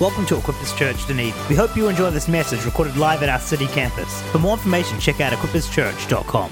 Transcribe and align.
Welcome 0.00 0.24
to 0.26 0.36
Equippers 0.36 0.74
Church 0.78 1.06
Dunedin. 1.06 1.34
We 1.50 1.54
hope 1.54 1.76
you 1.76 1.86
enjoy 1.90 2.08
this 2.08 2.26
message 2.26 2.64
recorded 2.64 2.96
live 2.96 3.22
at 3.22 3.28
our 3.28 3.38
city 3.38 3.66
campus. 3.66 4.22
For 4.32 4.38
more 4.38 4.54
information, 4.54 4.98
check 4.98 5.20
out 5.20 5.30
equipperschurch.com. 5.30 6.50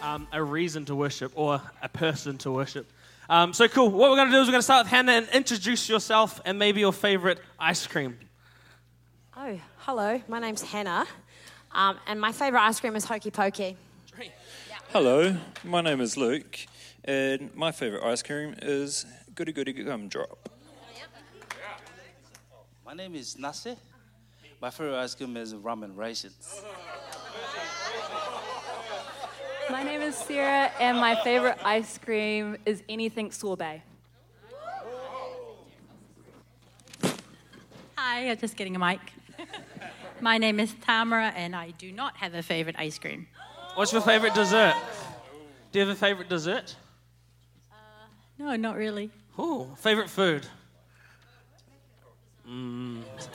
um, 0.00 0.26
a 0.32 0.42
reason 0.42 0.86
to 0.86 0.94
worship 0.94 1.30
or 1.34 1.60
a 1.82 1.88
person 1.90 2.38
to 2.38 2.50
worship. 2.50 2.90
Um, 3.28 3.52
so 3.52 3.68
cool. 3.68 3.90
What 3.90 4.08
we're 4.08 4.16
going 4.16 4.28
to 4.28 4.32
do 4.32 4.40
is 4.40 4.46
we're 4.46 4.52
going 4.52 4.60
to 4.60 4.62
start 4.62 4.86
with 4.86 4.90
Hannah 4.90 5.12
and 5.12 5.28
introduce 5.34 5.86
yourself 5.86 6.40
and 6.46 6.58
maybe 6.58 6.80
your 6.80 6.94
favorite 6.94 7.40
ice 7.60 7.86
cream. 7.86 8.18
Oh, 9.36 9.60
hello. 9.80 10.22
My 10.26 10.38
name's 10.38 10.62
Hannah, 10.62 11.06
um, 11.72 11.98
and 12.06 12.18
my 12.18 12.32
favourite 12.32 12.66
ice 12.68 12.80
cream 12.80 12.96
is 12.96 13.04
Hokey 13.04 13.30
Pokey. 13.30 13.76
Hello, 14.94 15.36
my 15.62 15.82
name 15.82 16.00
is 16.00 16.16
Luke, 16.16 16.58
and 17.04 17.54
my 17.54 17.70
favourite 17.70 18.10
ice 18.10 18.22
cream 18.22 18.54
is 18.62 19.04
Goody 19.34 19.52
Goody 19.52 19.74
Gumdrop. 19.74 20.48
My 22.88 22.94
name 22.94 23.14
is 23.16 23.34
Nase. 23.34 23.76
My 24.62 24.70
favorite 24.70 24.98
ice 24.98 25.14
cream 25.14 25.36
is 25.36 25.52
ramen 25.52 25.94
raisins. 25.94 26.62
My 29.68 29.82
name 29.82 30.00
is 30.00 30.16
Sarah, 30.16 30.72
and 30.80 30.96
my 30.96 31.14
favorite 31.22 31.58
ice 31.62 31.98
cream 31.98 32.56
is 32.64 32.82
anything 32.88 33.30
sorbet. 33.30 33.82
Hi, 37.98 38.30
I'm 38.30 38.38
just 38.38 38.56
getting 38.56 38.74
a 38.74 38.78
mic. 38.78 39.00
My 40.22 40.38
name 40.38 40.58
is 40.58 40.74
Tamara, 40.82 41.34
and 41.36 41.54
I 41.54 41.72
do 41.72 41.92
not 41.92 42.16
have 42.16 42.32
a 42.32 42.42
favorite 42.42 42.76
ice 42.78 42.98
cream. 42.98 43.26
What's 43.74 43.92
your 43.92 44.00
favorite 44.00 44.32
dessert? 44.32 44.74
Do 45.72 45.78
you 45.78 45.86
have 45.86 45.94
a 45.94 46.00
favorite 46.00 46.30
dessert? 46.30 46.74
Uh, 47.70 47.74
no, 48.38 48.56
not 48.56 48.76
really. 48.76 49.10
Oh, 49.36 49.76
favorite 49.76 50.08
food? 50.08 50.46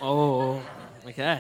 Oh, 0.06 0.62
okay. 1.08 1.40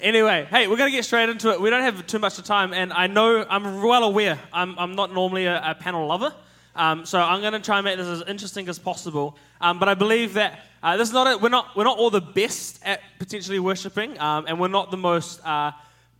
Anyway, 0.00 0.46
hey, 0.48 0.68
we're 0.68 0.78
going 0.78 0.90
to 0.90 0.96
get 0.96 1.04
straight 1.04 1.28
into 1.28 1.50
it. 1.50 1.60
We 1.60 1.68
don't 1.68 1.82
have 1.82 2.06
too 2.06 2.18
much 2.18 2.38
time, 2.38 2.72
and 2.72 2.90
I 2.94 3.08
know 3.08 3.44
I'm 3.46 3.82
well 3.82 4.04
aware 4.04 4.38
I'm, 4.54 4.78
I'm 4.78 4.94
not 4.94 5.12
normally 5.12 5.44
a, 5.44 5.60
a 5.62 5.74
panel 5.74 6.06
lover, 6.06 6.32
um, 6.74 7.04
so 7.04 7.20
I'm 7.20 7.42
going 7.42 7.52
to 7.52 7.60
try 7.60 7.76
and 7.76 7.84
make 7.84 7.98
this 7.98 8.06
as 8.06 8.22
interesting 8.26 8.70
as 8.70 8.78
possible. 8.78 9.36
Um, 9.60 9.78
but 9.78 9.90
I 9.90 9.92
believe 9.92 10.32
that 10.32 10.60
uh, 10.82 10.96
this 10.96 11.08
is 11.08 11.12
not 11.12 11.26
a, 11.26 11.36
we're 11.36 11.50
not 11.50 11.76
we're 11.76 11.84
not 11.84 11.98
all 11.98 12.08
the 12.08 12.22
best 12.22 12.80
at 12.86 13.02
potentially 13.18 13.58
worshiping, 13.58 14.18
um, 14.18 14.46
and 14.48 14.58
we're 14.58 14.68
not 14.68 14.90
the 14.90 14.96
most 14.96 15.44
uh, 15.44 15.72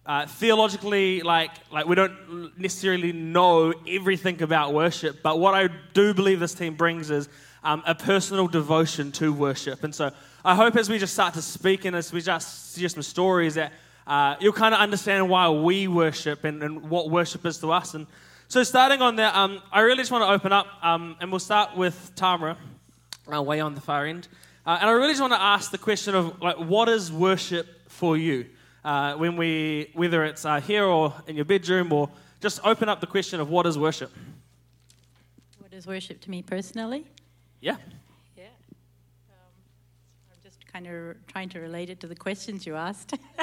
uh, 0.05 0.27
theologically 0.27 1.23
like 1.23 1.53
like 1.73 1.87
we 1.87 1.95
don't 1.95 2.59
necessarily 2.59 3.13
know 3.13 3.73
everything 3.89 4.43
about 4.43 4.75
worship. 4.75 5.23
But 5.23 5.41
what 5.41 5.55
I 5.55 5.71
do 5.95 6.13
believe 6.13 6.41
this 6.41 6.53
team 6.53 6.75
brings 6.75 7.11
is 7.11 7.31
um, 7.63 7.83
a 7.87 7.95
personal 7.95 8.49
devotion 8.49 9.13
to 9.13 9.33
worship, 9.33 9.83
and 9.83 9.95
so 9.95 10.11
I 10.45 10.55
hope 10.55 10.77
as 10.77 10.91
we 10.91 10.99
just 10.99 11.15
start 11.15 11.35
to 11.35 11.43
speak 11.43 11.85
and 11.87 11.97
as 11.97 12.13
we 12.13 12.21
just 12.21 12.79
share 12.79 12.89
some 12.89 13.03
stories 13.03 13.55
that 13.55 13.73
uh, 14.07 14.37
you'll 14.41 14.53
kind 14.53 14.75
of 14.75 14.81
understand 14.81 15.29
why 15.29 15.49
we 15.49 15.89
worship 15.89 16.45
and, 16.45 16.63
and 16.63 16.91
what 16.91 17.11
worship 17.11 17.47
is 17.47 17.59
to 17.59 17.73
us. 17.73 17.95
And 17.95 18.07
so, 18.49 18.63
starting 18.63 19.01
on 19.01 19.17
that, 19.17 19.35
um, 19.35 19.63
I 19.73 19.81
really 19.81 19.99
just 19.99 20.11
want 20.11 20.23
to 20.23 20.29
open 20.29 20.53
up, 20.53 20.67
um, 20.83 21.17
and 21.21 21.31
we'll 21.33 21.39
start 21.39 21.77
with 21.77 22.13
Tamara, 22.15 22.59
uh, 23.33 23.43
way 23.43 23.61
on 23.61 23.75
the 23.75 23.81
far 23.81 24.05
end. 24.05 24.29
Uh, 24.67 24.79
and 24.81 24.89
I 24.89 24.93
really 24.93 25.13
just 25.13 25.21
want 25.21 25.33
to 25.33 25.41
ask 25.41 25.71
the 25.71 25.79
question 25.79 26.15
of 26.15 26.41
like, 26.43 26.59
what 26.59 26.89
is 26.89 27.11
worship 27.11 27.67
for 27.89 28.17
you? 28.17 28.47
Uh, 28.85 29.15
when 29.15 29.37
we, 29.37 29.91
whether 29.95 30.25
it's 30.25 30.45
uh, 30.45 30.61
here 30.61 30.85
or 30.85 31.15
in 31.27 31.37
your 31.37 31.47
bedroom, 31.47 31.91
or 31.91 32.11
just 32.41 32.61
open 32.65 32.89
up 32.89 33.01
the 33.01 33.07
question 33.07 33.41
of 33.41 33.49
what 33.49 33.65
is 33.65 33.79
worship. 33.79 34.13
What 35.59 35.73
is 35.73 35.87
worship 35.87 36.21
to 36.21 36.31
me 36.31 36.43
personally? 36.43 37.07
Yeah. 37.63 37.77
Yeah. 38.37 38.45
Um, 39.31 39.55
I'm 40.31 40.39
just 40.43 40.64
kind 40.75 40.87
of 40.89 41.27
trying 41.29 41.49
to 41.49 41.61
relate 41.61 41.89
it 41.89 42.01
to 42.01 42.09
the 42.09 42.17
questions 42.17 42.67
you 42.67 42.75
asked. 42.75 43.15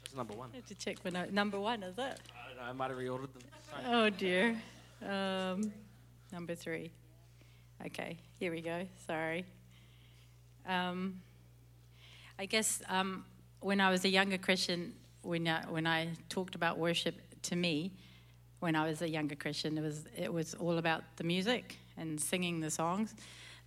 That's 0.00 0.16
number 0.16 0.32
one. 0.32 0.48
to 0.66 0.74
check 0.76 0.98
for 0.98 1.10
no- 1.10 1.26
number 1.30 1.60
one, 1.60 1.82
is 1.82 1.98
it? 1.98 2.00
I 2.00 2.48
don't 2.48 2.56
know, 2.56 2.62
I 2.62 2.72
might 2.72 2.88
have 2.90 2.98
reordered 2.98 3.32
them. 3.34 3.42
Sorry. 3.70 3.84
Oh 3.86 4.08
dear. 4.08 4.56
Um, 5.06 5.72
number 6.32 6.54
three. 6.54 6.90
Okay, 7.84 8.16
here 8.38 8.50
we 8.50 8.62
go. 8.62 8.86
Sorry. 9.06 9.44
Um, 10.66 11.20
I 12.38 12.46
guess 12.46 12.80
um, 12.88 13.26
when 13.60 13.78
I 13.78 13.90
was 13.90 14.06
a 14.06 14.08
younger 14.08 14.38
Christian, 14.38 14.94
when 15.20 15.46
I, 15.46 15.64
when 15.68 15.86
I 15.86 16.08
talked 16.30 16.54
about 16.54 16.78
worship 16.78 17.16
to 17.42 17.56
me, 17.56 17.92
when 18.60 18.74
I 18.74 18.86
was 18.86 19.02
a 19.02 19.10
younger 19.10 19.34
Christian, 19.34 19.76
it 19.76 19.82
was 19.82 20.06
it 20.16 20.32
was 20.32 20.54
all 20.54 20.78
about 20.78 21.02
the 21.16 21.24
music 21.24 21.76
and 21.98 22.18
singing 22.18 22.60
the 22.60 22.70
songs. 22.70 23.14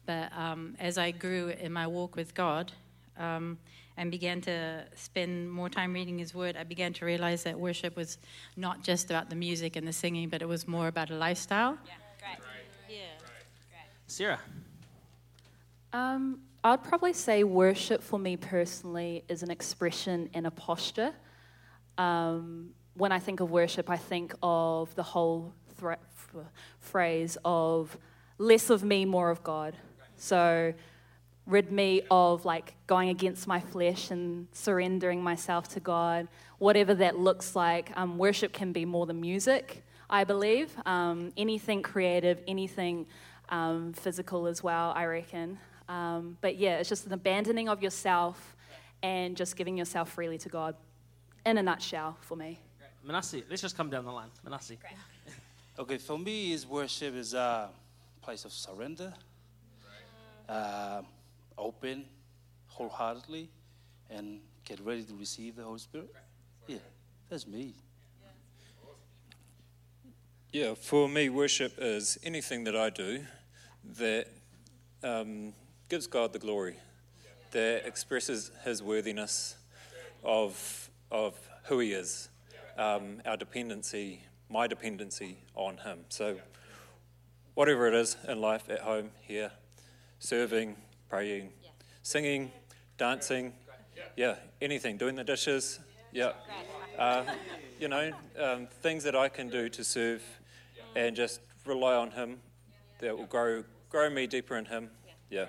But 0.07 0.31
um, 0.35 0.75
as 0.79 0.97
I 0.97 1.12
grew 1.12 1.50
in 1.50 1.72
my 1.72 1.85
walk 1.85 2.16
with 2.16 2.34
God, 2.34 2.72
um, 3.19 3.59
and 3.97 4.12
began 4.12 4.41
to 4.41 4.85
spend 4.95 5.51
more 5.51 5.69
time 5.69 5.94
reading 5.94 6.19
His 6.19 6.34
Word, 6.34 6.56
I 6.56 6.63
began 6.63 6.94
to 6.94 7.06
realize 7.06 7.44
that 7.44 7.59
worship 7.59 7.95
was 7.95 8.19
not 8.56 8.84
just 8.84 9.09
about 9.09 9.29
the 9.29 9.35
music 9.35 9.75
and 9.75 9.88
the 9.88 9.94
singing, 9.94 10.29
but 10.29 10.41
it 10.41 10.47
was 10.47 10.68
more 10.68 10.88
about 10.88 11.09
a 11.09 11.16
lifestyle. 11.16 11.78
Yeah, 11.85 11.94
great. 12.19 12.40
Right. 12.40 12.66
Yeah. 12.90 12.97
Right. 13.22 13.88
Sarah. 14.06 14.40
Um, 15.94 16.41
I'd 16.63 16.84
probably 16.84 17.13
say 17.13 17.44
worship 17.44 18.03
for 18.03 18.19
me 18.19 18.38
personally 18.38 19.24
is 19.28 19.41
an 19.41 19.50
expression 19.50 20.29
and 20.34 20.45
a 20.45 20.51
posture. 20.51 21.13
Um, 21.97 22.72
when 22.94 23.12
I 23.12 23.19
think 23.19 23.39
of 23.39 23.50
worship, 23.50 23.89
I 23.89 23.97
think 23.97 24.34
of 24.44 24.94
the 24.95 25.03
whole 25.03 25.53
thre- 25.75 25.91
f- 25.91 26.45
phrase 26.79 27.38
of 27.44 27.97
less 28.38 28.69
of 28.69 28.84
me, 28.84 29.06
more 29.06 29.31
of 29.31 29.44
God. 29.44 29.75
So, 30.17 30.73
rid 31.45 31.72
me 31.72 32.01
of 32.11 32.44
like 32.45 32.75
going 32.88 33.09
against 33.09 33.47
my 33.47 33.59
flesh 33.59 34.11
and 34.11 34.47
surrendering 34.51 35.23
myself 35.23 35.69
to 35.69 35.79
God, 35.79 36.28
whatever 36.59 36.94
that 36.95 37.17
looks 37.17 37.55
like. 37.55 37.89
Um, 37.95 38.17
worship 38.17 38.51
can 38.53 38.73
be 38.73 38.85
more 38.85 39.06
than 39.06 39.22
music, 39.22 39.83
I 40.09 40.25
believe. 40.25 40.72
Um, 40.85 41.31
anything 41.38 41.81
creative, 41.81 42.41
anything 42.47 43.07
um, 43.50 43.94
physical 43.94 44.47
as 44.47 44.61
well, 44.61 44.91
I 44.95 45.06
reckon. 45.06 45.57
Um, 45.88 46.38
but 46.41 46.57
yeah, 46.57 46.77
it's 46.77 46.89
just 46.89 47.06
an 47.06 47.13
abandoning 47.13 47.69
of 47.69 47.81
yourself 47.81 48.56
and 49.01 49.38
just 49.38 49.56
giving 49.56 49.77
yourself 49.77 50.11
freely 50.11 50.38
to 50.39 50.50
God, 50.50 50.75
in 51.45 51.57
a 51.57 51.63
nutshell, 51.63 52.17
for 52.22 52.35
me. 52.35 52.59
Manasi, 53.07 53.44
let's 53.50 53.61
just 53.61 53.77
come 53.77 53.89
down 53.89 54.06
the 54.06 54.11
line. 54.11 54.29
Manasi. 54.45 54.77
Okay, 55.79 56.00
for 56.00 56.17
me, 56.17 56.53
is 56.53 56.66
worship 56.66 57.13
is 57.13 57.35
a 57.35 57.69
place 58.23 58.45
of 58.45 58.51
surrender, 58.51 59.13
uh, 60.50 61.02
open, 61.58 62.06
wholeheartedly, 62.68 63.50
and 64.09 64.40
get 64.66 64.80
ready 64.81 65.03
to 65.03 65.16
receive 65.16 65.56
the 65.56 65.63
Holy 65.63 65.80
Spirit. 65.80 66.13
Yeah, 66.68 66.78
that's 67.30 67.47
me. 67.47 67.74
Yeah, 70.52 70.75
for 70.75 71.09
me, 71.09 71.30
worship 71.30 71.74
is 71.78 72.18
anything 72.24 72.63
that 72.63 72.75
I 72.75 72.90
do 72.90 73.24
that 73.97 74.28
um, 75.03 75.53
gives 75.90 76.07
God 76.07 76.34
the 76.34 76.40
glory, 76.40 76.78
that 77.52 77.86
expresses 77.86 78.52
His 78.63 78.81
worthiness 78.81 79.57
of, 80.24 80.90
of 81.12 81.36
who 81.66 81.80
He 81.80 81.91
is, 81.91 82.30
um, 82.78 83.22
our 83.25 83.38
dependency, 83.38 84.22
my 84.50 84.68
dependency 84.68 85.38
on 85.53 85.78
Him. 85.78 86.00
So, 86.09 86.38
whatever 87.53 87.88
it 87.88 87.94
is 87.94 88.16
in 88.28 88.40
life, 88.40 88.69
at 88.69 88.80
home, 88.80 89.12
here, 89.22 89.52
serving, 90.19 90.75
praying, 91.09 91.50
singing, 92.03 92.51
dancing, 92.97 93.53
yeah, 94.16 94.35
anything, 94.61 94.97
doing 94.97 95.16
the 95.16 95.23
dishes, 95.23 95.79
yeah. 96.11 96.33
Uh, 96.97 97.23
you 97.79 97.88
know, 97.88 98.11
um, 98.39 98.67
things 98.81 99.03
that 99.03 99.16
I 99.16 99.29
can 99.29 99.50
do 99.50 99.69
to 99.69 99.83
serve 99.83 100.23
and 100.95 101.16
just 101.16 101.41
rely 101.65 101.94
on 101.94 102.12
Him 102.12 102.39
that 103.00 103.15
will 103.15 103.25
grow, 103.25 103.63
grow 103.89 104.09
me 104.09 104.25
deeper 104.25 104.57
in 104.57 104.65
Him. 104.65 104.89
Yeah. 105.30 105.45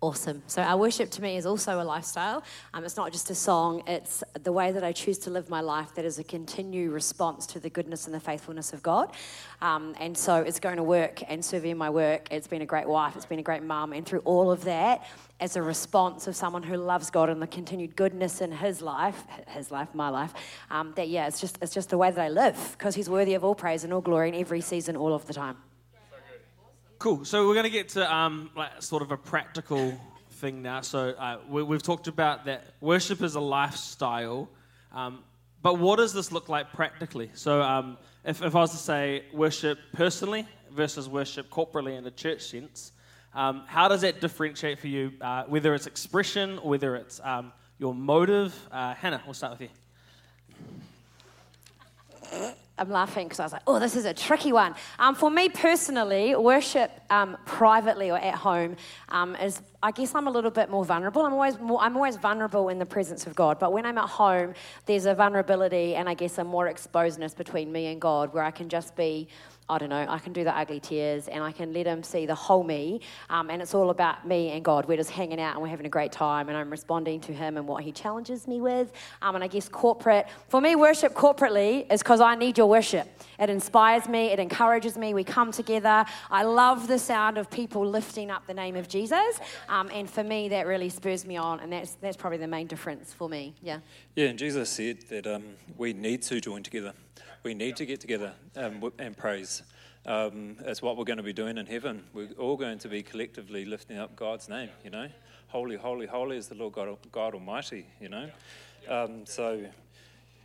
Awesome. 0.00 0.44
So, 0.46 0.62
our 0.62 0.76
worship 0.76 1.10
to 1.10 1.22
me 1.22 1.36
is 1.36 1.44
also 1.44 1.80
a 1.80 1.82
lifestyle. 1.82 2.44
Um, 2.72 2.84
it's 2.84 2.96
not 2.96 3.10
just 3.10 3.30
a 3.30 3.34
song, 3.34 3.82
it's 3.88 4.22
the 4.44 4.52
way 4.52 4.70
that 4.70 4.84
I 4.84 4.92
choose 4.92 5.18
to 5.18 5.30
live 5.30 5.50
my 5.50 5.60
life 5.60 5.92
that 5.96 6.04
is 6.04 6.20
a 6.20 6.24
continued 6.24 6.92
response 6.92 7.46
to 7.48 7.58
the 7.58 7.68
goodness 7.68 8.06
and 8.06 8.14
the 8.14 8.20
faithfulness 8.20 8.72
of 8.72 8.80
God. 8.80 9.10
Um, 9.60 9.96
and 9.98 10.16
so, 10.16 10.36
it's 10.36 10.60
going 10.60 10.76
to 10.76 10.84
work 10.84 11.28
and 11.28 11.44
serving 11.44 11.76
my 11.76 11.90
work. 11.90 12.28
It's 12.30 12.46
been 12.46 12.62
a 12.62 12.66
great 12.66 12.86
wife, 12.86 13.16
it's 13.16 13.26
been 13.26 13.40
a 13.40 13.42
great 13.42 13.64
mum. 13.64 13.92
And 13.92 14.06
through 14.06 14.20
all 14.20 14.52
of 14.52 14.62
that, 14.66 15.04
as 15.40 15.56
a 15.56 15.62
response 15.62 16.28
of 16.28 16.36
someone 16.36 16.62
who 16.62 16.76
loves 16.76 17.10
God 17.10 17.28
and 17.28 17.42
the 17.42 17.48
continued 17.48 17.96
goodness 17.96 18.40
in 18.40 18.52
his 18.52 18.80
life, 18.80 19.24
his 19.48 19.72
life, 19.72 19.92
my 19.94 20.10
life, 20.10 20.32
um, 20.70 20.92
that 20.94 21.08
yeah, 21.08 21.26
it's 21.26 21.40
just, 21.40 21.58
it's 21.60 21.74
just 21.74 21.90
the 21.90 21.98
way 21.98 22.12
that 22.12 22.20
I 22.20 22.28
live 22.28 22.76
because 22.78 22.94
he's 22.94 23.10
worthy 23.10 23.34
of 23.34 23.42
all 23.42 23.56
praise 23.56 23.82
and 23.82 23.92
all 23.92 24.00
glory 24.00 24.28
in 24.28 24.36
every 24.36 24.60
season, 24.60 24.94
all 24.96 25.12
of 25.12 25.26
the 25.26 25.34
time. 25.34 25.56
Cool. 26.98 27.24
So 27.24 27.46
we're 27.46 27.54
going 27.54 27.62
to 27.64 27.70
get 27.70 27.90
to 27.90 28.12
um, 28.12 28.50
like 28.56 28.82
sort 28.82 29.02
of 29.02 29.12
a 29.12 29.16
practical 29.16 29.96
thing 30.30 30.62
now. 30.62 30.80
So 30.80 31.10
uh, 31.10 31.38
we, 31.48 31.62
we've 31.62 31.82
talked 31.82 32.08
about 32.08 32.46
that 32.46 32.64
worship 32.80 33.22
is 33.22 33.36
a 33.36 33.40
lifestyle, 33.40 34.48
um, 34.92 35.22
but 35.62 35.68
but 35.68 35.78
what 35.78 35.96
does 35.96 36.12
this 36.12 36.32
look 36.32 36.48
like 36.48 36.72
practically? 36.72 37.30
So, 37.34 37.62
um, 37.62 37.98
if, 38.24 38.42
if 38.42 38.56
I 38.56 38.60
was 38.60 38.72
to 38.72 38.78
say 38.78 39.24
worship 39.32 39.78
personally 39.92 40.48
versus 40.72 41.08
worship 41.08 41.50
corporately 41.50 41.96
in 41.96 42.04
a 42.06 42.10
church 42.10 42.42
sense, 42.42 42.92
um, 43.32 43.62
how 43.66 43.86
does 43.86 44.00
that 44.00 44.20
differentiate 44.20 44.80
for 44.80 44.88
you, 44.88 45.12
uh, 45.20 45.44
whether 45.44 45.74
it's 45.74 45.86
expression 45.86 46.58
or 46.58 46.70
whether 46.70 46.96
it's 46.96 47.20
um, 47.22 47.52
your 47.78 47.94
motive? 47.94 48.54
Uh, 48.72 48.94
Hannah, 48.94 49.22
we'll 49.24 49.34
start 49.34 49.60
with 49.60 49.70
you. 52.32 52.54
I'm 52.78 52.90
laughing 52.90 53.26
because 53.26 53.40
I 53.40 53.44
was 53.44 53.52
like, 53.52 53.62
oh, 53.66 53.78
this 53.78 53.96
is 53.96 54.04
a 54.04 54.14
tricky 54.14 54.52
one. 54.52 54.74
Um, 54.98 55.14
for 55.14 55.30
me 55.30 55.48
personally, 55.48 56.34
worship 56.36 56.90
um, 57.10 57.36
privately 57.44 58.10
or 58.10 58.18
at 58.18 58.34
home 58.34 58.76
um, 59.08 59.36
is, 59.36 59.60
I 59.82 59.90
guess, 59.90 60.14
I'm 60.14 60.26
a 60.26 60.30
little 60.30 60.50
bit 60.50 60.70
more 60.70 60.84
vulnerable. 60.84 61.22
I'm 61.22 61.32
always, 61.32 61.58
more, 61.58 61.80
I'm 61.80 61.96
always 61.96 62.16
vulnerable 62.16 62.68
in 62.68 62.78
the 62.78 62.86
presence 62.86 63.26
of 63.26 63.34
God, 63.34 63.58
but 63.58 63.72
when 63.72 63.86
I'm 63.86 63.98
at 63.98 64.08
home, 64.08 64.54
there's 64.86 65.06
a 65.06 65.14
vulnerability 65.14 65.94
and 65.94 66.08
I 66.08 66.14
guess 66.14 66.38
a 66.38 66.44
more 66.44 66.68
exposedness 66.68 67.34
between 67.34 67.70
me 67.72 67.86
and 67.86 68.00
God 68.00 68.32
where 68.32 68.44
I 68.44 68.50
can 68.50 68.68
just 68.68 68.96
be 68.96 69.28
I 69.70 69.78
don't 69.78 69.90
know, 69.90 70.06
I 70.08 70.18
can 70.18 70.32
do 70.32 70.44
the 70.44 70.56
ugly 70.56 70.80
tears 70.80 71.28
and 71.28 71.44
I 71.44 71.52
can 71.52 71.72
let 71.72 71.86
him 71.86 72.02
see 72.02 72.24
the 72.24 72.34
whole 72.34 72.64
me. 72.64 73.00
Um, 73.28 73.50
and 73.50 73.60
it's 73.60 73.74
all 73.74 73.90
about 73.90 74.26
me 74.26 74.52
and 74.52 74.64
God. 74.64 74.86
We're 74.86 74.96
just 74.96 75.10
hanging 75.10 75.40
out 75.40 75.54
and 75.54 75.62
we're 75.62 75.68
having 75.68 75.86
a 75.86 75.90
great 75.90 76.10
time 76.10 76.48
and 76.48 76.56
I'm 76.56 76.70
responding 76.70 77.20
to 77.22 77.32
him 77.32 77.56
and 77.56 77.68
what 77.68 77.84
he 77.84 77.92
challenges 77.92 78.48
me 78.48 78.60
with. 78.60 78.92
Um, 79.20 79.34
and 79.34 79.44
I 79.44 79.46
guess 79.46 79.68
corporate, 79.68 80.26
for 80.48 80.60
me, 80.60 80.74
worship 80.74 81.12
corporately 81.14 81.90
is 81.92 82.02
because 82.02 82.20
I 82.20 82.34
need 82.34 82.56
your 82.56 82.68
worship. 82.68 83.08
It 83.38 83.50
inspires 83.50 84.08
me, 84.08 84.26
it 84.28 84.38
encourages 84.38 84.96
me. 84.96 85.12
We 85.12 85.24
come 85.24 85.52
together. 85.52 86.06
I 86.30 86.44
love 86.44 86.88
the 86.88 86.98
sound 86.98 87.36
of 87.36 87.50
people 87.50 87.86
lifting 87.86 88.30
up 88.30 88.46
the 88.46 88.54
name 88.54 88.76
of 88.76 88.88
Jesus. 88.88 89.38
Um, 89.68 89.90
and 89.92 90.08
for 90.08 90.24
me, 90.24 90.48
that 90.48 90.66
really 90.66 90.88
spurs 90.88 91.26
me 91.26 91.36
on. 91.36 91.60
And 91.60 91.72
that's, 91.72 91.92
that's 91.94 92.16
probably 92.16 92.38
the 92.38 92.48
main 92.48 92.66
difference 92.66 93.12
for 93.12 93.28
me. 93.28 93.54
Yeah. 93.62 93.80
Yeah, 94.16 94.28
and 94.28 94.38
Jesus 94.38 94.70
said 94.70 95.02
that 95.10 95.26
um, 95.26 95.44
we 95.76 95.92
need 95.92 96.22
to 96.22 96.40
join 96.40 96.62
together 96.62 96.94
we 97.42 97.54
need 97.54 97.76
to 97.76 97.86
get 97.86 98.00
together 98.00 98.32
um, 98.56 98.92
and 98.98 99.16
praise. 99.16 99.62
Um, 100.06 100.56
it's 100.60 100.80
what 100.80 100.96
we're 100.96 101.04
going 101.04 101.18
to 101.18 101.22
be 101.22 101.32
doing 101.32 101.58
in 101.58 101.66
heaven. 101.66 102.04
We're 102.14 102.30
all 102.38 102.56
going 102.56 102.78
to 102.78 102.88
be 102.88 103.02
collectively 103.02 103.64
lifting 103.64 103.98
up 103.98 104.16
God's 104.16 104.48
name, 104.48 104.70
you 104.82 104.90
know. 104.90 105.08
Holy, 105.48 105.76
holy, 105.76 106.06
holy 106.06 106.36
is 106.36 106.48
the 106.48 106.54
Lord 106.54 106.74
God, 106.74 106.96
God 107.12 107.34
Almighty, 107.34 107.86
you 108.00 108.08
know. 108.08 108.30
Um, 108.88 109.26
so, 109.26 109.66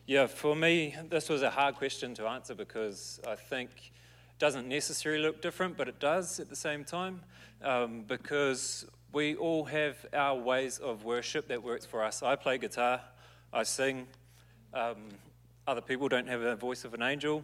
yeah, 0.06 0.28
for 0.28 0.56
me, 0.56 0.96
this 1.10 1.30
was 1.30 1.44
a 1.44 1.50
hard 1.50 1.76
question 1.76 2.14
to 2.16 2.28
answer 2.28 2.56
because 2.56 3.22
I 3.28 3.36
think 3.36 3.70
it 3.70 4.40
doesn't 4.40 4.68
necessarily 4.68 5.22
look 5.22 5.42
different, 5.42 5.78
but 5.78 5.88
it 5.88 6.00
does 6.00 6.40
at 6.40 6.50
the 6.50 6.56
same 6.56 6.84
time 6.84 7.22
um, 7.62 8.04
because 8.08 8.86
we 9.14 9.36
all 9.36 9.64
have 9.66 10.06
our 10.14 10.36
ways 10.36 10.80
of 10.80 11.06
worship 11.06 11.48
that 11.48 11.64
works 11.64 11.86
for 11.86 12.04
us. 12.04 12.24
I 12.24 12.36
play 12.36 12.58
guitar, 12.58 13.00
I 13.54 13.64
sing. 13.64 14.08
Um, 14.74 15.10
other 15.68 15.82
people 15.82 16.10
don't 16.10 16.28
have 16.28 16.42
a 16.42 16.56
voice 16.56 16.84
of 16.84 16.94
an 16.94 17.02
angel. 17.02 17.44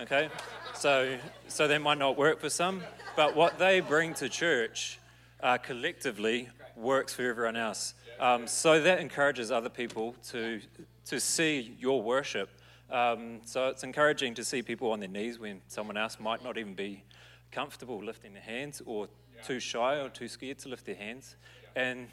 Okay? 0.00 0.28
So, 0.74 1.18
so 1.48 1.68
that 1.68 1.80
might 1.80 1.98
not 1.98 2.16
work 2.16 2.40
for 2.40 2.50
some. 2.50 2.82
But 3.16 3.36
what 3.36 3.58
they 3.58 3.80
bring 3.80 4.14
to 4.14 4.28
church 4.28 4.98
uh, 5.42 5.58
collectively 5.58 6.48
works 6.76 7.14
for 7.14 7.22
everyone 7.28 7.56
else. 7.56 7.94
Um, 8.18 8.46
so 8.46 8.80
that 8.80 8.98
encourages 8.98 9.50
other 9.50 9.68
people 9.68 10.14
to, 10.30 10.60
to 11.06 11.20
see 11.20 11.76
your 11.78 12.02
worship. 12.02 12.50
Um, 12.90 13.40
so 13.44 13.68
it's 13.68 13.84
encouraging 13.84 14.34
to 14.34 14.44
see 14.44 14.62
people 14.62 14.90
on 14.90 15.00
their 15.00 15.08
knees 15.08 15.38
when 15.38 15.60
someone 15.68 15.96
else 15.96 16.18
might 16.18 16.42
not 16.42 16.58
even 16.58 16.74
be 16.74 17.02
comfortable 17.50 18.02
lifting 18.02 18.32
their 18.32 18.42
hands 18.42 18.82
or 18.84 19.08
too 19.44 19.60
shy 19.60 20.00
or 20.00 20.08
too 20.08 20.28
scared 20.28 20.58
to 20.60 20.68
lift 20.68 20.86
their 20.86 20.94
hands. 20.94 21.36
And 21.76 22.08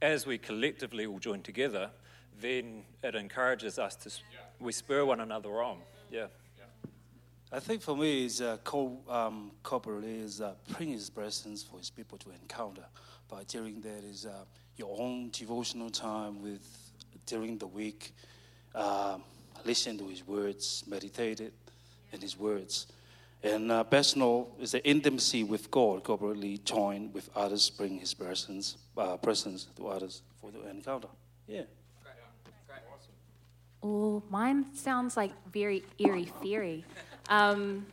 as 0.00 0.26
we 0.26 0.38
collectively 0.38 1.06
all 1.06 1.18
join 1.18 1.42
together, 1.42 1.90
then 2.40 2.84
it 3.02 3.14
encourages 3.14 3.78
us 3.78 3.96
to 3.96 4.10
we 4.60 4.72
spur 4.72 5.04
one 5.04 5.20
another 5.20 5.62
on. 5.62 5.78
Yeah. 6.10 6.26
I 7.52 7.60
think 7.60 7.80
for 7.80 7.96
me, 7.96 8.24
is 8.24 8.40
uh, 8.40 8.58
co- 8.64 8.98
um, 9.08 9.52
is 10.04 10.40
uh, 10.40 10.54
bring 10.76 10.90
His 10.90 11.08
presence 11.08 11.62
for 11.62 11.78
His 11.78 11.90
people 11.90 12.18
to 12.18 12.30
encounter. 12.30 12.84
But 13.28 13.46
during 13.46 13.80
that 13.82 14.02
is 14.04 14.26
uh, 14.26 14.44
your 14.76 14.96
own 14.98 15.30
devotional 15.30 15.90
time 15.90 16.42
with 16.42 16.60
during 17.24 17.56
the 17.58 17.66
week, 17.68 18.12
uh, 18.74 19.18
listen 19.64 19.96
to 19.98 20.08
His 20.08 20.26
words, 20.26 20.82
meditate 20.88 21.40
it 21.40 21.54
in 22.12 22.20
His 22.20 22.36
words, 22.36 22.88
and 23.44 23.70
uh, 23.70 23.84
personal 23.84 24.50
is 24.60 24.72
the 24.72 24.84
intimacy 24.84 25.44
with 25.44 25.70
God. 25.70 26.02
Corporately 26.02 26.62
join 26.64 27.12
with 27.12 27.30
others, 27.36 27.70
bring 27.70 27.98
His 28.00 28.12
presence, 28.12 28.76
uh, 28.98 29.16
presence 29.18 29.68
to 29.76 29.86
others 29.86 30.22
for 30.40 30.50
the 30.50 30.68
encounter. 30.68 31.08
Yeah. 31.46 31.62
Oh, 33.88 34.20
mine 34.30 34.66
sounds 34.74 35.16
like 35.16 35.30
very 35.52 35.84
eerie 35.98 36.28
fairy. 36.42 36.84
Um, 37.28 37.86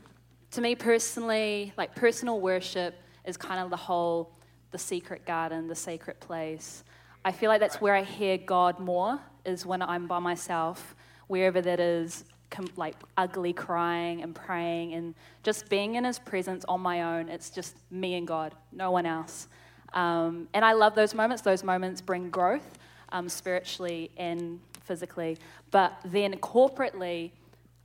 to 0.52 0.60
me 0.60 0.74
personally, 0.74 1.72
like 1.78 1.94
personal 1.94 2.42
worship 2.42 2.96
is 3.26 3.38
kind 3.38 3.60
of 3.60 3.70
the 3.70 3.78
whole 3.78 4.32
the 4.72 4.80
secret 4.80 5.24
garden, 5.24 5.68
the 5.68 5.76
sacred 5.76 6.20
place. 6.20 6.84
I 7.24 7.32
feel 7.32 7.48
like 7.50 7.60
that's 7.60 7.80
where 7.80 7.94
I 7.94 8.02
hear 8.02 8.40
God 8.40 8.80
more 8.80 9.20
is 9.46 9.68
when 9.68 9.84
I'm 9.84 10.08
by 10.08 10.18
myself, 10.18 10.96
wherever 11.28 11.62
that 11.62 11.80
is, 11.80 12.26
com- 12.50 12.66
like 12.76 12.96
ugly 13.16 13.54
crying 13.54 14.24
and 14.24 14.34
praying 14.34 14.96
and 14.96 15.14
just 15.44 15.70
being 15.70 15.94
in 15.94 16.06
His 16.06 16.18
presence 16.18 16.66
on 16.68 16.82
my 16.82 17.04
own. 17.04 17.30
It's 17.30 17.52
just 17.52 17.76
me 17.92 18.16
and 18.16 18.26
God, 18.26 18.56
no 18.72 18.90
one 18.90 19.06
else. 19.06 19.48
Um, 19.94 20.48
and 20.56 20.66
I 20.66 20.74
love 20.74 20.96
those 20.96 21.14
moments. 21.14 21.44
Those 21.44 21.64
moments 21.64 22.02
bring 22.02 22.32
growth 22.32 22.80
um, 23.12 23.30
spiritually 23.30 24.10
and 24.18 24.60
physically. 24.84 25.38
But 25.72 25.98
then 26.06 26.34
corporately, 26.36 27.32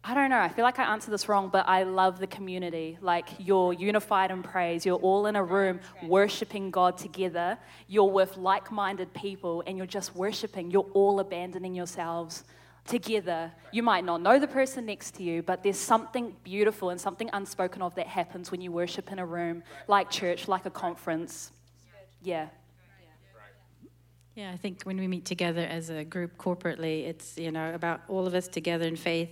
I 0.05 0.15
don't 0.15 0.31
know, 0.31 0.39
I 0.39 0.49
feel 0.49 0.65
like 0.65 0.79
I 0.79 0.85
answered 0.93 1.11
this 1.11 1.29
wrong, 1.29 1.49
but 1.49 1.69
I 1.69 1.83
love 1.83 2.19
the 2.19 2.27
community. 2.27 2.99
Like 3.01 3.29
you're 3.39 3.73
unified 3.73 4.31
in 4.31 4.43
praise, 4.43 4.87
you're 4.87 4.97
all 4.97 5.27
in 5.27 5.37
a 5.37 5.43
room 5.43 5.81
worshiping 6.03 6.71
God 6.71 6.97
together, 6.97 7.59
you're 7.89 8.11
with 8.11 8.37
like 8.37 8.71
minded 8.71 9.13
people, 9.13 9.63
and 9.67 9.77
you're 9.77 9.87
just 9.87 10.15
worshiping. 10.15 10.71
You're 10.71 10.91
all 10.95 11.21
abandoning 11.21 11.75
yourselves 11.75 12.45
together. 12.87 13.53
You 13.71 13.83
might 13.83 14.05
not 14.05 14.23
know 14.23 14.39
the 14.39 14.49
person 14.49 14.87
next 14.87 15.15
to 15.17 15.23
you, 15.23 15.43
but 15.43 15.63
there's 15.63 15.79
something 15.79 16.35
beautiful 16.43 16.91
and 16.91 17.01
something 17.01 17.29
unspoken 17.33 17.83
of 17.83 17.95
that 17.97 18.07
happens 18.07 18.51
when 18.51 18.61
you 18.61 18.73
worship 18.73 19.13
in 19.13 19.19
a 19.19 19.27
room 19.27 19.63
like 19.89 20.11
church, 20.11 20.49
like 20.49 20.65
a 20.65 20.71
conference. 20.71 21.53
Yeah. 22.23 22.49
Yeah, 24.39 24.53
I 24.53 24.57
think 24.57 24.85
when 24.85 24.99
we 24.99 25.09
meet 25.09 25.25
together 25.25 25.63
as 25.63 25.91
a 25.91 26.05
group 26.05 26.39
corporately, 26.39 27.09
it's 27.09 27.37
you 27.37 27.51
know 27.51 27.75
about 27.75 28.03
all 28.07 28.25
of 28.25 28.35
us 28.35 28.47
together 28.47 28.85
in 28.85 28.95
faith, 28.95 29.31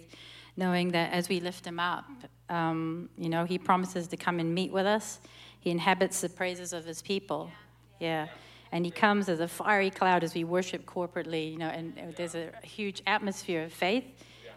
knowing 0.56 0.90
that 0.90 1.12
as 1.12 1.28
we 1.28 1.38
lift 1.38 1.64
Him 1.64 1.78
up, 1.78 2.06
um, 2.48 3.08
you 3.16 3.28
know 3.28 3.44
He 3.44 3.56
promises 3.56 4.08
to 4.08 4.16
come 4.16 4.40
and 4.40 4.52
meet 4.52 4.72
with 4.72 4.84
us. 4.84 5.20
He 5.60 5.70
inhabits 5.70 6.22
the 6.22 6.28
praises 6.28 6.72
of 6.72 6.84
His 6.84 7.02
people. 7.02 7.52
Yeah, 8.00 8.26
and 8.72 8.84
He 8.84 8.90
comes 8.90 9.28
as 9.28 9.38
a 9.38 9.46
fiery 9.46 9.90
cloud 9.90 10.24
as 10.24 10.34
we 10.34 10.42
worship 10.42 10.84
corporately. 10.86 11.52
You 11.52 11.58
know, 11.58 11.68
and 11.68 12.12
there's 12.16 12.34
a 12.34 12.50
huge 12.64 13.00
atmosphere 13.06 13.62
of 13.62 13.72
faith. 13.72 14.06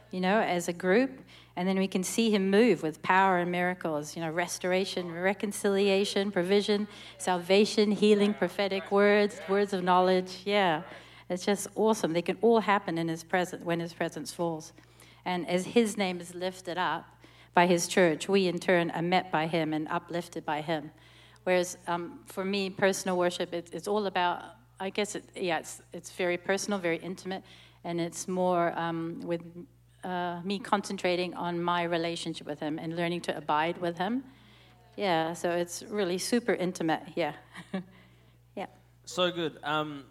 You 0.09 0.19
know, 0.19 0.41
as 0.41 0.67
a 0.67 0.73
group, 0.73 1.11
and 1.59 1.67
then 1.67 1.77
we 1.77 1.89
can 1.89 2.05
see 2.05 2.31
him 2.31 2.49
move 2.49 2.83
with 2.83 3.01
power 3.01 3.39
and 3.39 3.51
miracles, 3.51 4.15
you 4.15 4.21
know, 4.21 4.31
restoration, 4.31 5.11
reconciliation, 5.11 6.31
provision, 6.31 6.87
salvation, 7.17 7.91
healing, 7.91 8.33
prophetic 8.33 8.89
words, 8.93 9.41
words 9.49 9.73
of 9.73 9.83
knowledge. 9.83 10.37
Yeah. 10.45 10.83
It's 11.29 11.45
just 11.45 11.67
awesome. 11.75 12.13
They 12.13 12.21
can 12.21 12.37
all 12.41 12.61
happen 12.61 12.97
in 12.97 13.09
his 13.09 13.25
presence 13.25 13.61
when 13.65 13.81
his 13.81 13.91
presence 13.91 14.31
falls. 14.31 14.71
And 15.25 15.45
as 15.49 15.65
his 15.65 15.97
name 15.97 16.21
is 16.21 16.33
lifted 16.33 16.77
up 16.77 17.05
by 17.53 17.67
his 17.67 17.89
church, 17.89 18.29
we 18.29 18.47
in 18.47 18.59
turn 18.59 18.89
are 18.91 19.01
met 19.01 19.29
by 19.29 19.45
him 19.45 19.73
and 19.73 19.85
uplifted 19.89 20.45
by 20.45 20.61
him. 20.61 20.91
Whereas 21.43 21.77
um, 21.87 22.21
for 22.25 22.45
me, 22.45 22.69
personal 22.69 23.17
worship, 23.17 23.53
it, 23.53 23.69
it's 23.73 23.89
all 23.89 24.05
about, 24.05 24.45
I 24.79 24.91
guess, 24.91 25.13
it, 25.13 25.25
yeah, 25.35 25.59
it's, 25.59 25.81
it's 25.91 26.11
very 26.11 26.37
personal, 26.37 26.79
very 26.79 26.99
intimate, 26.99 27.43
and 27.83 27.99
it's 27.99 28.29
more 28.29 28.71
um, 28.79 29.19
with 29.25 29.41
uh, 30.03 30.41
me 30.43 30.59
concentrating 30.59 31.33
on 31.33 31.61
my 31.61 31.83
relationship 31.83 32.47
with 32.47 32.59
him 32.59 32.79
and 32.79 32.95
learning 32.95 33.21
to 33.21 33.37
abide 33.37 33.77
with 33.79 33.97
him. 33.97 34.23
Yeah, 34.95 35.33
so 35.33 35.51
it's 35.51 35.83
really 35.83 36.17
super 36.17 36.53
intimate. 36.53 37.03
Yeah. 37.15 37.33
yeah. 38.55 38.65
So 39.05 39.31
good. 39.31 39.57
Um, 39.63 40.05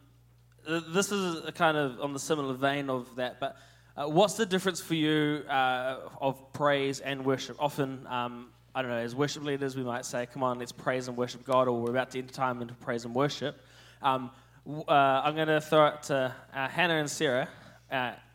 this 0.66 1.12
is 1.12 1.44
a 1.46 1.52
kind 1.52 1.76
of 1.76 2.00
on 2.00 2.12
the 2.12 2.18
similar 2.18 2.54
vein 2.54 2.90
of 2.90 3.16
that, 3.16 3.40
but 3.40 3.56
uh, 3.96 4.08
what's 4.08 4.34
the 4.34 4.46
difference 4.46 4.80
for 4.80 4.94
you 4.94 5.42
uh, 5.48 5.98
of 6.20 6.52
praise 6.52 7.00
and 7.00 7.24
worship? 7.24 7.56
Often, 7.58 8.06
um, 8.06 8.50
I 8.74 8.82
don't 8.82 8.90
know, 8.90 8.98
as 8.98 9.14
worship 9.14 9.44
leaders, 9.44 9.76
we 9.76 9.82
might 9.82 10.04
say, 10.04 10.26
come 10.26 10.42
on, 10.42 10.58
let's 10.58 10.72
praise 10.72 11.08
and 11.08 11.16
worship 11.16 11.44
God, 11.44 11.68
or 11.68 11.80
we're 11.80 11.90
about 11.90 12.10
to 12.12 12.18
enter 12.18 12.32
time 12.32 12.62
into 12.62 12.74
praise 12.74 13.04
and 13.04 13.14
worship. 13.14 13.60
Um, 14.02 14.30
uh, 14.66 14.92
I'm 14.92 15.34
going 15.34 15.48
to 15.48 15.60
throw 15.60 15.86
it 15.86 16.02
to 16.04 16.34
uh, 16.54 16.68
Hannah 16.68 16.96
and 16.96 17.10
Sarah. 17.10 17.48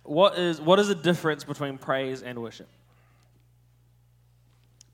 What 0.04 0.38
is, 0.38 0.60
what 0.60 0.80
is 0.80 0.90
the 0.90 0.96
difference 0.96 1.44
between 1.44 1.78
praise 1.78 2.22
and 2.22 2.42
worship? 2.42 2.68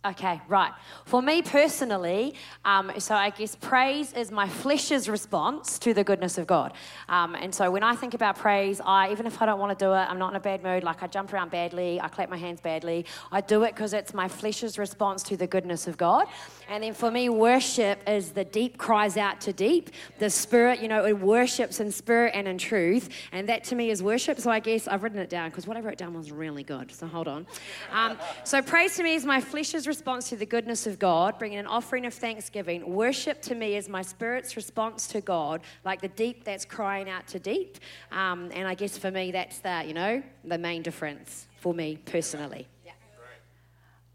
Okay, 0.06 0.40
right. 0.48 0.72
For 1.04 1.22
me 1.22 1.42
personally, 1.42 2.34
um, 2.64 2.90
so 3.00 3.16
I 3.16 3.32
guess 3.32 3.58
praise 3.58 4.14
is 4.14 4.32
my 4.32 4.48
flesh's 4.48 5.10
response 5.10 5.78
to 5.80 5.94
the 5.94 6.06
goodness 6.06 6.38
of 6.38 6.48
God. 6.48 6.72
Um, 7.10 7.36
and 7.36 7.54
so 7.54 7.70
when 7.70 7.84
I 7.84 7.96
think 7.96 8.14
about 8.14 8.38
praise, 8.38 8.80
I 8.86 9.12
even 9.12 9.28
if 9.28 9.42
I 9.42 9.46
don't 9.46 9.60
want 9.60 9.78
to 9.78 9.86
do 9.86 9.92
it, 9.92 9.98
I'm 9.98 10.18
not 10.18 10.30
in 10.30 10.38
a 10.38 10.40
bad 10.40 10.64
mood, 10.64 10.84
like 10.84 11.04
I 11.04 11.08
jump 11.08 11.34
around 11.34 11.52
badly, 11.52 12.00
I 12.00 12.08
clap 12.08 12.30
my 12.30 12.38
hands 12.38 12.62
badly, 12.62 13.06
I 13.30 13.42
do 13.42 13.64
it 13.64 13.76
because 13.76 13.92
it's 13.92 14.14
my 14.14 14.30
flesh's 14.30 14.80
response 14.80 15.22
to 15.24 15.36
the 15.36 15.48
goodness 15.48 15.86
of 15.86 15.98
God. 15.98 16.28
And 16.70 16.82
then 16.82 16.94
for 16.94 17.12
me, 17.12 17.28
worship 17.28 18.02
is 18.08 18.32
the 18.32 18.46
deep 18.46 18.78
cries 18.78 19.18
out 19.18 19.42
to 19.42 19.52
deep. 19.52 19.90
The 20.18 20.30
spirit, 20.30 20.80
you 20.82 20.88
know, 20.88 21.06
it 21.06 21.20
worships 21.20 21.82
in 21.82 21.92
spirit 21.92 22.32
and 22.36 22.48
in 22.48 22.58
truth. 22.58 23.10
And 23.34 23.50
that 23.50 23.66
to 23.66 23.76
me 23.76 23.90
is 23.90 24.02
worship. 24.02 24.40
So 24.40 24.50
I 24.50 24.62
guess 24.62 24.88
I've 24.88 25.04
written 25.04 25.20
it 25.20 25.30
down 25.30 25.50
because 25.50 25.68
what 25.68 25.76
I 25.76 25.82
wrote 25.82 25.98
down 25.98 26.14
was 26.14 26.32
really 26.32 26.64
good. 26.64 26.90
So 26.94 27.06
hold 27.06 27.28
on. 27.28 27.46
Um, 27.92 28.18
so 28.46 28.62
praise 28.62 28.96
to 28.96 29.04
me 29.04 29.16
is 29.16 29.26
my 29.26 29.42
flesh's 29.42 29.89
response 29.90 30.30
to 30.30 30.38
the 30.38 30.46
goodness 30.46 30.88
of 30.88 31.00
God, 31.00 31.38
bringing 31.38 31.58
an 31.58 31.68
offering 31.68 32.06
of 32.06 32.14
thanksgiving. 32.14 32.80
Worship 33.04 33.42
to 33.42 33.56
me 33.56 33.76
is 33.76 33.90
my 33.90 34.04
spirit's 34.04 34.56
response 34.56 35.08
to 35.08 35.20
God, 35.20 35.62
like 35.84 36.00
the 36.00 36.08
deep 36.08 36.46
that's 36.46 36.64
crying 36.64 37.10
out 37.10 37.28
to 37.28 37.40
deep. 37.40 37.80
Um, 38.12 38.52
and 38.54 38.66
I 38.68 38.76
guess 38.76 38.98
for 38.98 39.12
me, 39.12 39.32
that's 39.32 39.60
the, 39.60 39.84
you 39.86 39.94
know, 39.94 40.24
the 40.46 40.58
main 40.58 40.82
difference 40.84 41.48
for 41.58 41.74
me 41.74 41.98
personally. 42.06 42.68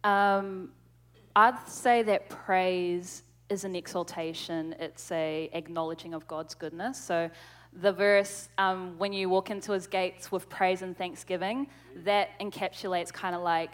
Um, 0.04 0.71
I'd 1.35 1.69
say 1.69 2.02
that 2.02 2.28
praise 2.28 3.23
is 3.49 3.64
an 3.64 3.75
exaltation. 3.75 4.75
It's 4.78 5.11
a 5.11 5.50
acknowledging 5.52 6.14
of 6.14 6.26
God's 6.28 6.54
goodness. 6.54 6.99
So 6.99 7.31
the 7.81 7.93
verse, 7.93 8.49
um, 8.59 8.97
when 8.99 9.12
you 9.12 9.28
walk 9.28 9.50
into 9.50 9.73
his 9.73 9.87
gates 9.87 10.31
with 10.31 10.49
praise 10.49 10.83
and 10.83 10.97
thanksgiving, 10.97 11.66
that 12.04 12.38
encapsulates 12.38 13.12
kind 13.12 13.35
of 13.35 13.43
like, 13.43 13.73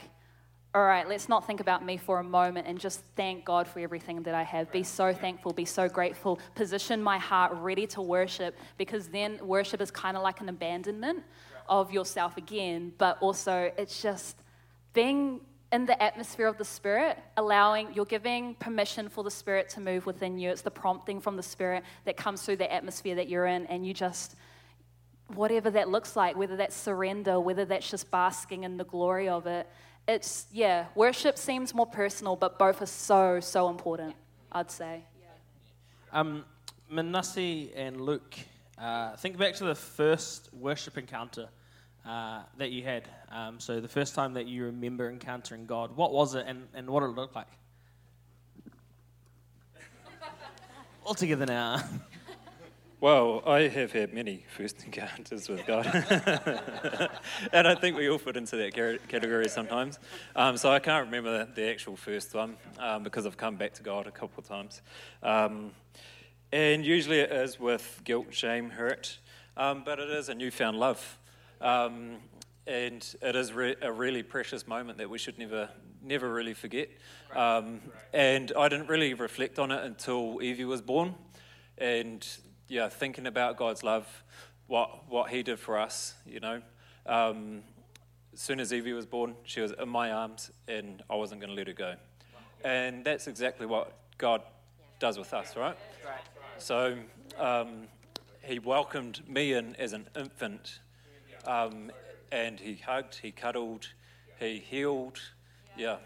all 0.73 0.85
right, 0.85 1.09
let's 1.09 1.29
not 1.29 1.47
think 1.47 1.61
about 1.61 1.85
me 1.85 1.97
for 1.97 2.21
a 2.21 2.25
moment 2.25 2.69
and 2.69 2.79
just 2.79 3.03
thank 3.17 3.45
God 3.45 3.67
for 3.67 3.81
everything 3.81 4.23
that 4.23 4.35
I 4.35 4.45
have. 4.45 4.71
Be 4.71 4.85
so 4.85 5.12
thankful, 5.12 5.53
be 5.53 5.65
so 5.65 5.89
grateful. 5.89 6.39
Position 6.55 7.03
my 7.03 7.19
heart 7.19 7.53
ready 7.55 7.89
to 7.89 8.00
worship 8.00 8.57
because 8.79 9.09
then 9.09 9.41
worship 9.43 9.81
is 9.81 9.91
kind 9.91 10.17
of 10.17 10.23
like 10.23 10.41
an 10.41 10.49
abandonment 10.49 11.25
of 11.69 11.93
yourself 11.93 12.37
again, 12.37 12.93
but 12.99 13.19
also 13.21 13.73
it's 13.77 14.00
just 14.00 14.37
being 14.93 15.41
in 15.73 15.87
the 15.87 16.00
atmosphere 16.00 16.47
of 16.47 16.57
the 16.57 16.65
Spirit, 16.65 17.19
allowing, 17.37 17.93
you're 17.95 18.05
giving 18.05 18.55
permission 18.57 19.09
for 19.09 19.25
the 19.25 19.31
Spirit 19.31 19.69
to 19.71 19.81
move 19.81 20.07
within 20.07 20.39
you. 20.39 20.50
It's 20.50 20.62
the 20.62 20.71
prompting 20.71 21.21
from 21.21 21.37
the 21.37 21.43
Spirit 21.43 21.85
that 22.05 22.17
comes 22.17 22.43
through 22.43 22.57
the 22.57 22.73
atmosphere 22.73 23.17
that 23.17 23.29
you're 23.29 23.47
in, 23.47 23.67
and 23.67 23.87
you 23.87 23.95
just, 23.95 24.35
whatever 25.29 25.71
that 25.71 25.89
looks 25.89 26.17
like, 26.17 26.37
whether 26.37 26.57
that's 26.57 26.75
surrender, 26.75 27.39
whether 27.39 27.65
that's 27.65 27.89
just 27.89 28.11
basking 28.11 28.65
in 28.65 28.77
the 28.77 28.85
glory 28.85 29.29
of 29.29 29.47
it, 29.47 29.69
it's, 30.11 30.47
yeah, 30.52 30.87
worship 30.95 31.38
seems 31.38 31.73
more 31.73 31.87
personal, 31.87 32.37
but 32.37 32.59
both 32.59 32.83
are 32.83 32.87
so, 32.87 33.40
so 33.40 33.69
important, 33.69 34.14
I'd 34.50 34.71
say. 34.71 35.05
Um, 36.12 36.45
Manassi 36.93 37.71
and 37.76 38.00
Luke, 38.00 38.37
uh, 38.76 39.14
think 39.17 39.38
back 39.38 39.55
to 39.55 39.64
the 39.64 39.76
first 39.76 40.49
worship 40.52 40.99
encounter 40.99 41.49
uh, 42.05 42.43
that 42.59 42.73
you 42.73 42.83
had. 42.83 43.09
Um, 43.31 43.61
so 43.61 43.79
the 43.81 43.87
first 43.88 44.17
time 44.17 44.35
that 44.35 44.49
you 44.49 44.64
remember 44.64 45.09
encountering 45.09 45.67
God, 45.67 45.97
what 45.97 46.12
was 46.12 46.35
it 46.35 46.45
and, 46.49 46.67
and 46.75 46.90
what 46.90 47.00
did 47.00 47.11
it 47.11 47.17
look 47.17 47.37
like? 47.37 47.47
All 51.05 51.14
together 51.14 51.47
now. 51.47 51.81
Well, 53.00 53.42
I 53.47 53.61
have 53.61 53.92
had 53.92 54.12
many 54.12 54.45
first 54.54 54.85
encounters 54.85 55.49
with 55.49 55.64
God. 55.66 55.87
and 57.50 57.66
I 57.66 57.75
think 57.75 57.97
we 57.97 58.11
all 58.11 58.19
fit 58.19 58.37
into 58.37 58.57
that 58.57 58.75
category 59.09 59.49
sometimes. 59.49 59.99
Um, 60.37 60.59
so 60.59 60.71
I 60.71 60.80
can't 60.80 61.07
remember 61.07 61.47
the 61.47 61.71
actual 61.71 61.97
first 61.97 62.35
one 62.35 62.59
um, 62.78 63.02
because 63.02 63.25
I've 63.25 63.38
come 63.38 63.57
back 63.57 63.73
to 63.75 63.83
God 63.83 64.07
a 64.07 64.11
couple 64.11 64.42
of 64.42 64.47
times. 64.47 64.83
Um, 65.23 65.71
and 66.52 66.85
usually 66.85 67.21
it 67.21 67.33
is 67.33 67.59
with 67.59 68.02
guilt, 68.04 68.35
shame, 68.35 68.69
hurt, 68.69 69.19
um, 69.57 69.83
but 69.83 69.99
it 69.99 70.11
is 70.11 70.28
a 70.28 70.35
newfound 70.35 70.78
love. 70.78 71.19
Um, 71.62 72.19
and 72.66 73.02
it 73.23 73.35
is 73.35 73.54
re- 73.54 73.76
a 73.80 73.90
really 73.90 74.23
precious 74.23 74.69
moment 74.69 74.99
that 74.99 75.09
we 75.09 75.16
should 75.16 75.38
never, 75.38 75.71
never 76.02 76.30
really 76.30 76.52
forget. 76.52 76.90
Um, 77.35 77.80
and 78.12 78.52
I 78.59 78.69
didn't 78.69 78.88
really 78.88 79.14
reflect 79.14 79.59
on 79.59 79.71
it 79.71 79.83
until 79.83 80.40
Evie 80.42 80.66
was 80.66 80.83
born. 80.83 81.14
And 81.78 82.26
yeah, 82.71 82.89
thinking 82.89 83.27
about 83.27 83.57
God's 83.57 83.83
love, 83.83 84.07
what 84.69 85.11
what 85.11 85.29
He 85.31 85.43
did 85.43 85.59
for 85.59 85.77
us, 85.77 86.15
you 86.25 86.39
know. 86.41 86.62
Um, 87.05 87.62
as 88.33 88.41
soon 88.41 88.61
as 88.61 88.73
Evie 88.73 88.93
was 88.93 89.07
born, 89.07 89.35
she 89.43 89.61
was 89.61 89.73
in 89.73 89.89
my 89.89 90.12
arms, 90.12 90.53
and 90.69 91.03
I 91.11 91.17
wasn't 91.17 91.41
going 91.41 91.50
to 91.50 91.57
let 91.57 91.67
her 91.67 91.73
go. 91.73 91.97
And 92.65 93.05
that's 93.05 93.27
exactly 93.27 93.67
what 93.67 93.93
God 94.19 94.43
does 95.00 95.19
with 95.19 95.35
us, 95.35 95.57
right? 95.57 95.77
So 96.59 96.97
um, 97.39 97.89
He 98.43 98.61
welcomed 98.61 99.29
me 99.29 99.55
in 99.55 99.75
as 99.77 99.93
an 99.93 100.07
infant, 100.17 100.79
um, 101.47 101.91
and 102.31 102.61
He 102.61 102.77
hugged, 102.77 103.17
He 103.17 103.33
cuddled, 103.33 103.89
He 104.39 104.59
healed, 104.59 105.21
yeah. 105.77 105.97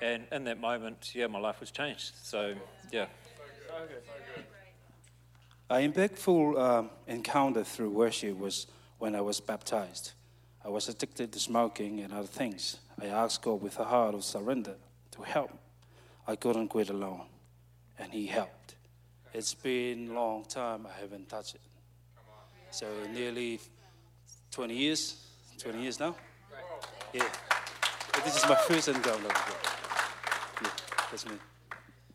And 0.00 0.26
in 0.30 0.44
that 0.44 0.60
moment, 0.60 1.14
yeah, 1.16 1.26
my 1.26 1.40
life 1.40 1.58
was 1.58 1.72
changed. 1.72 2.12
So 2.22 2.54
yeah. 2.92 3.06
An 5.68 5.92
impactful 5.92 6.60
um, 6.60 6.90
encounter 7.08 7.64
through 7.64 7.90
worship 7.90 8.38
was 8.38 8.68
when 8.98 9.16
I 9.16 9.20
was 9.20 9.40
baptized. 9.40 10.12
I 10.64 10.68
was 10.68 10.88
addicted 10.88 11.32
to 11.32 11.40
smoking 11.40 12.00
and 12.00 12.12
other 12.12 12.26
things. 12.26 12.78
I 13.00 13.06
asked 13.06 13.42
God 13.42 13.60
with 13.60 13.78
a 13.78 13.84
heart 13.84 14.14
of 14.14 14.24
surrender 14.24 14.76
to 15.12 15.22
help. 15.22 15.50
I 16.26 16.36
couldn't 16.36 16.68
quit 16.68 16.90
alone, 16.90 17.22
and 17.98 18.12
He 18.12 18.26
helped. 18.26 18.76
It's 19.34 19.54
been 19.54 20.10
a 20.10 20.14
long 20.14 20.44
time 20.44 20.86
I 20.86 21.00
haven't 21.00 21.28
touched 21.28 21.56
it. 21.56 21.60
So 22.70 22.86
nearly 23.12 23.60
20 24.52 24.74
years, 24.74 25.16
20 25.58 25.82
years 25.82 26.00
now. 26.00 26.14
Yeah. 27.12 27.24
This 28.24 28.36
is 28.36 28.48
my 28.48 28.54
first 28.54 28.88
encounter. 28.88 29.28
Yeah, 30.62 30.68
that's 31.10 31.26
me. 31.26 31.36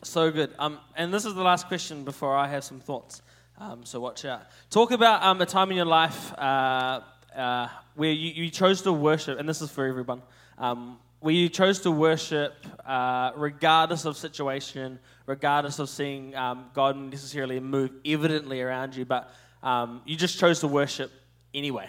So 0.02 0.30
good. 0.30 0.52
Um, 0.58 0.78
and 0.96 1.12
this 1.14 1.24
is 1.24 1.34
the 1.34 1.42
last 1.42 1.68
question 1.68 2.02
before 2.02 2.34
I 2.36 2.48
have 2.48 2.64
some 2.64 2.80
thoughts. 2.80 3.22
Um, 3.62 3.84
so 3.84 4.00
watch 4.00 4.24
out. 4.24 4.42
Talk 4.70 4.90
about 4.90 5.22
um, 5.22 5.40
a 5.40 5.46
time 5.46 5.70
in 5.70 5.76
your 5.76 5.86
life 5.86 6.36
uh, 6.36 7.00
uh, 7.36 7.68
where 7.94 8.10
you, 8.10 8.44
you 8.44 8.50
chose 8.50 8.82
to 8.82 8.92
worship, 8.92 9.38
and 9.38 9.48
this 9.48 9.62
is 9.62 9.70
for 9.70 9.86
everyone, 9.86 10.20
um, 10.58 10.98
where 11.20 11.32
you 11.32 11.48
chose 11.48 11.78
to 11.82 11.92
worship 11.92 12.54
uh, 12.84 13.30
regardless 13.36 14.04
of 14.04 14.16
situation, 14.16 14.98
regardless 15.26 15.78
of 15.78 15.88
seeing 15.88 16.34
um, 16.34 16.70
God 16.74 16.96
necessarily 16.96 17.60
move 17.60 17.92
evidently 18.04 18.60
around 18.60 18.96
you, 18.96 19.04
but 19.04 19.32
um, 19.62 20.02
you 20.06 20.16
just 20.16 20.40
chose 20.40 20.58
to 20.60 20.66
worship 20.66 21.12
anyway. 21.54 21.88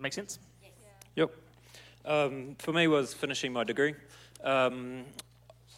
Make 0.00 0.14
sense? 0.14 0.40
Yep. 1.14 1.30
Um, 2.04 2.56
for 2.58 2.72
me, 2.72 2.88
was 2.88 3.14
finishing 3.14 3.52
my 3.52 3.62
degree. 3.62 3.94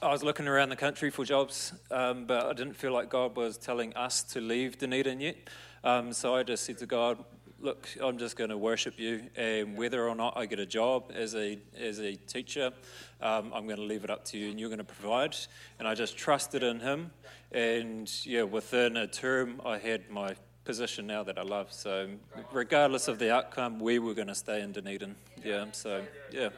I 0.03 0.11
was 0.11 0.25
looking 0.25 0.49
around 0.49 0.71
the 0.71 0.77
country 0.77 1.11
for 1.11 1.25
jobs, 1.25 1.73
um, 1.93 2.25
but 2.27 2.47
I 2.47 2.53
didn't 2.55 2.75
feel 2.75 2.93
like 2.93 3.09
God 3.09 3.37
was 3.37 3.57
telling 3.57 3.95
us 3.95 4.25
to 4.25 4.41
leave 4.41 4.77
Dunedin 4.77 5.21
yet. 5.21 5.37
Um, 5.85 6.13
so 6.13 6.35
I 6.35 6.43
just 6.43 6.65
said 6.65 6.79
to 6.79 6.87
God, 6.87 7.25
"Look, 7.61 7.89
I'm 8.01 8.19
just 8.19 8.37
going 8.37 8.51
to 8.51 8.59
worship 8.59 8.99
you, 8.99 9.23
and 9.37 9.77
whether 9.77 10.09
or 10.09 10.17
not 10.17 10.37
I 10.37 10.47
get 10.47 10.59
a 10.59 10.67
job 10.67 11.13
as 11.15 11.37
a 11.37 11.57
as 11.79 12.01
a 12.01 12.17
teacher, 12.17 12.73
um, 13.21 13.53
I'm 13.55 13.67
going 13.67 13.77
to 13.77 13.85
leave 13.85 14.03
it 14.03 14.11
up 14.11 14.25
to 14.27 14.39
you, 14.39 14.51
and 14.51 14.59
you're 14.59 14.71
going 14.71 14.79
to 14.79 14.85
provide." 14.85 15.37
And 15.79 15.87
I 15.87 15.95
just 15.95 16.17
trusted 16.17 16.65
in 16.65 16.81
Him, 16.81 17.13
and 17.53 18.11
yeah, 18.27 18.43
within 18.43 18.97
a 18.97 19.07
term, 19.07 19.61
I 19.65 19.79
had 19.79 20.11
my 20.11 20.35
position 20.65 21.07
now 21.07 21.23
that 21.23 21.39
I 21.39 21.43
love. 21.43 21.73
So 21.73 22.09
regardless 22.51 23.07
of 23.07 23.21
the 23.21 23.33
outcome, 23.33 23.79
we 23.79 24.01
were 24.01 24.15
going 24.15 24.29
to 24.29 24.35
stay 24.35 24.63
in 24.63 24.73
Dunedin. 24.73 25.15
Yeah. 25.45 25.67
So 25.71 26.05
yeah. 26.33 26.49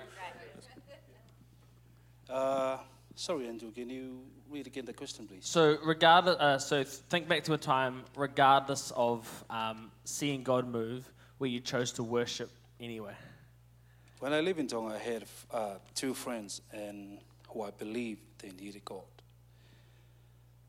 Uh, 2.31 2.79
sorry, 3.15 3.49
Andrew, 3.49 3.71
can 3.71 3.91
you 3.91 4.21
read 4.51 4.67
again 4.67 4.85
the 4.85 4.93
question, 4.93 5.27
please? 5.27 5.47
So 5.47 5.79
regardless, 5.85 6.37
uh, 6.37 6.59
so 6.59 6.85
think 6.85 7.29
back 7.29 7.45
to 7.45 7.55
a 7.55 7.59
time, 7.59 8.05
regardless 8.17 8.93
of 8.97 9.45
um, 9.51 9.91
seeing 10.05 10.43
God 10.43 10.69
move, 10.69 11.11
where 11.39 11.51
you 11.51 11.61
chose 11.61 11.93
to 11.93 12.03
worship 12.03 12.51
anyway. 12.81 13.15
When 14.21 14.33
I 14.33 14.41
lived 14.41 14.59
in 14.59 14.69
Tonga, 14.69 14.95
I 14.95 14.99
had 14.99 15.25
uh, 15.51 15.75
two 15.95 16.15
friends 16.15 16.63
and 16.73 17.19
who 17.49 17.63
I 17.63 17.71
believed 17.71 18.21
they 18.39 18.51
needed 18.51 18.85
God. 18.85 19.03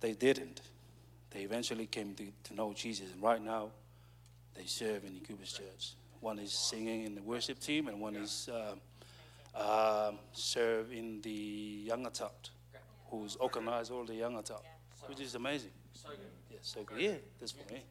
They 0.01 0.13
didn't. 0.13 0.61
They 1.31 1.41
eventually 1.41 1.85
came 1.85 2.13
to, 2.15 2.25
to 2.45 2.53
know 2.53 2.73
Jesus, 2.73 3.11
and 3.13 3.21
right 3.21 3.41
now 3.41 3.71
they 4.55 4.65
serve 4.65 5.03
in 5.05 5.13
the 5.13 5.19
Cubis 5.19 5.53
Church. 5.53 5.93
One 6.21 6.39
is 6.39 6.53
singing 6.53 7.03
in 7.03 7.15
the 7.15 7.21
worship 7.21 7.59
team, 7.59 7.87
and 7.87 7.99
one 7.99 8.15
is 8.15 8.49
um, 8.53 8.79
um, 9.55 10.19
serve 10.33 10.91
in 10.91 11.21
the 11.21 11.29
young 11.87 12.05
adult, 12.05 12.49
who's 13.09 13.35
organized 13.37 13.91
all 13.91 14.05
the 14.05 14.15
young 14.15 14.37
adult, 14.37 14.65
which 15.07 15.19
is 15.19 15.35
amazing. 15.35 15.71
So 15.93 16.09
good. 16.09 16.19
Yeah, 16.51 16.57
so 16.61 16.83
good. 16.83 16.99
Yeah, 16.99 17.15
that's 17.39 17.51
for 17.51 17.73
me. 17.73 17.83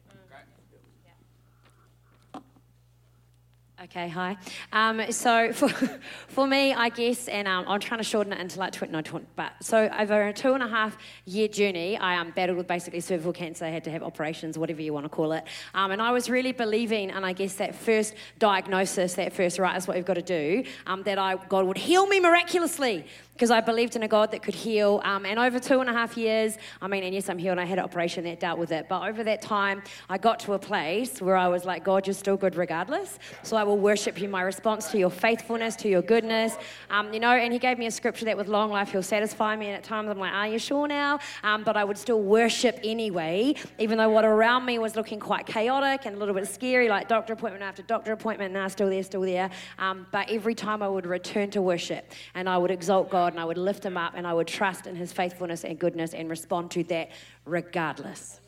Okay, 3.83 4.07
hi. 4.07 4.37
Um, 4.71 5.11
so 5.11 5.51
for, 5.53 5.67
for 5.67 6.47
me, 6.47 6.73
I 6.73 6.87
guess, 6.87 7.27
and 7.27 7.45
um, 7.45 7.65
I'm 7.67 7.81
trying 7.81 7.99
to 7.99 8.05
shorten 8.05 8.31
it 8.31 8.39
into 8.39 8.57
like 8.57 8.71
20, 8.71 8.93
no, 8.93 9.01
20, 9.01 9.25
but 9.35 9.51
so 9.61 9.89
over 9.99 10.27
a 10.27 10.33
two 10.33 10.53
and 10.53 10.63
a 10.63 10.67
half 10.67 10.97
year 11.25 11.49
journey, 11.49 11.97
I 11.97 12.17
um, 12.17 12.31
battled 12.31 12.57
with 12.57 12.67
basically 12.67 13.01
cervical 13.01 13.33
cancer. 13.33 13.65
I 13.65 13.69
had 13.69 13.83
to 13.83 13.91
have 13.91 14.01
operations, 14.01 14.57
whatever 14.57 14.81
you 14.81 14.93
want 14.93 15.03
to 15.03 15.09
call 15.09 15.33
it. 15.33 15.43
Um, 15.73 15.91
and 15.91 16.01
I 16.01 16.11
was 16.11 16.29
really 16.29 16.53
believing, 16.53 17.11
and 17.11 17.25
I 17.25 17.33
guess 17.33 17.55
that 17.55 17.75
first 17.75 18.13
diagnosis, 18.39 19.15
that 19.15 19.33
first, 19.33 19.59
right, 19.59 19.75
is 19.75 19.89
what 19.89 19.97
we've 19.97 20.05
got 20.05 20.13
to 20.13 20.21
do, 20.21 20.63
um, 20.87 21.03
that 21.03 21.17
I, 21.17 21.35
God 21.35 21.65
would 21.65 21.77
heal 21.77 22.07
me 22.07 22.21
miraculously 22.21 23.05
because 23.35 23.51
I 23.51 23.59
believed 23.59 23.97
in 23.97 24.03
a 24.03 24.07
God 24.07 24.31
that 24.31 24.41
could 24.41 24.55
heal. 24.55 25.01
Um, 25.03 25.25
and 25.25 25.37
over 25.37 25.59
two 25.59 25.81
and 25.81 25.89
a 25.89 25.93
half 25.93 26.15
years, 26.15 26.57
I 26.81 26.87
mean, 26.87 27.03
and 27.03 27.13
yes, 27.13 27.27
I'm 27.27 27.37
healed. 27.37 27.57
I 27.57 27.65
had 27.65 27.79
an 27.79 27.83
operation 27.83 28.23
that 28.23 28.39
dealt 28.39 28.57
with 28.57 28.71
it. 28.71 28.87
But 28.87 29.05
over 29.05 29.25
that 29.25 29.41
time, 29.41 29.83
I 30.09 30.17
got 30.17 30.39
to 30.41 30.53
a 30.53 30.59
place 30.59 31.21
where 31.21 31.35
I 31.35 31.49
was 31.49 31.65
like, 31.65 31.83
God, 31.83 32.07
you're 32.07 32.13
still 32.13 32.37
good 32.37 32.55
regardless. 32.55 33.19
So 33.43 33.57
I 33.57 33.63
will 33.63 33.77
worship 33.77 34.21
you. 34.21 34.29
My 34.29 34.41
response 34.41 34.89
to 34.91 34.97
your 34.97 35.09
faithfulness, 35.09 35.75
to 35.77 35.89
your 35.89 36.01
goodness, 36.01 36.55
um, 36.89 37.13
you 37.13 37.19
know. 37.19 37.31
And 37.31 37.51
He 37.51 37.59
gave 37.59 37.77
me 37.77 37.87
a 37.87 37.91
scripture 37.91 38.23
that 38.23 38.37
with 38.37 38.47
long 38.47 38.71
life 38.71 38.93
He'll 38.93 39.03
satisfy 39.03 39.57
me. 39.57 39.65
And 39.65 39.75
at 39.75 39.83
times 39.83 40.09
I'm 40.09 40.17
like, 40.17 40.31
Are 40.31 40.47
you 40.47 40.57
sure 40.57 40.87
now? 40.87 41.19
Um, 41.43 41.65
but 41.65 41.75
I 41.75 41.83
would 41.83 41.97
still 41.97 42.21
worship 42.21 42.79
anyway, 42.85 43.55
even 43.79 43.97
though 43.97 44.09
what 44.09 44.23
around 44.23 44.65
me 44.65 44.79
was 44.79 44.95
looking 44.95 45.19
quite 45.19 45.45
chaotic 45.45 46.05
and 46.05 46.15
a 46.15 46.19
little 46.19 46.33
bit 46.33 46.47
scary, 46.47 46.87
like 46.87 47.09
doctor 47.09 47.33
appointment 47.33 47.65
after 47.65 47.83
doctor 47.83 48.13
appointment. 48.13 48.53
Now 48.53 48.69
still 48.69 48.89
there, 48.89 49.03
still 49.03 49.21
there. 49.21 49.49
Um, 49.77 50.07
but 50.11 50.31
every 50.31 50.55
time 50.55 50.81
I 50.81 50.87
would 50.87 51.05
return 51.05 51.51
to 51.51 51.61
worship 51.61 52.13
and 52.33 52.47
I 52.47 52.57
would 52.57 52.71
exalt 52.71 53.09
God. 53.09 53.24
God 53.25 53.33
and 53.33 53.39
I 53.39 53.45
would 53.45 53.57
lift 53.57 53.83
him 53.83 53.97
up 53.97 54.13
and 54.15 54.27
I 54.27 54.33
would 54.33 54.45
trust 54.45 54.85
in 54.85 54.95
his 54.95 55.11
faithfulness 55.11 55.63
and 55.63 55.79
goodness 55.79 56.13
and 56.13 56.29
respond 56.29 56.69
to 56.71 56.83
that 56.83 57.09
regardless. 57.43 58.39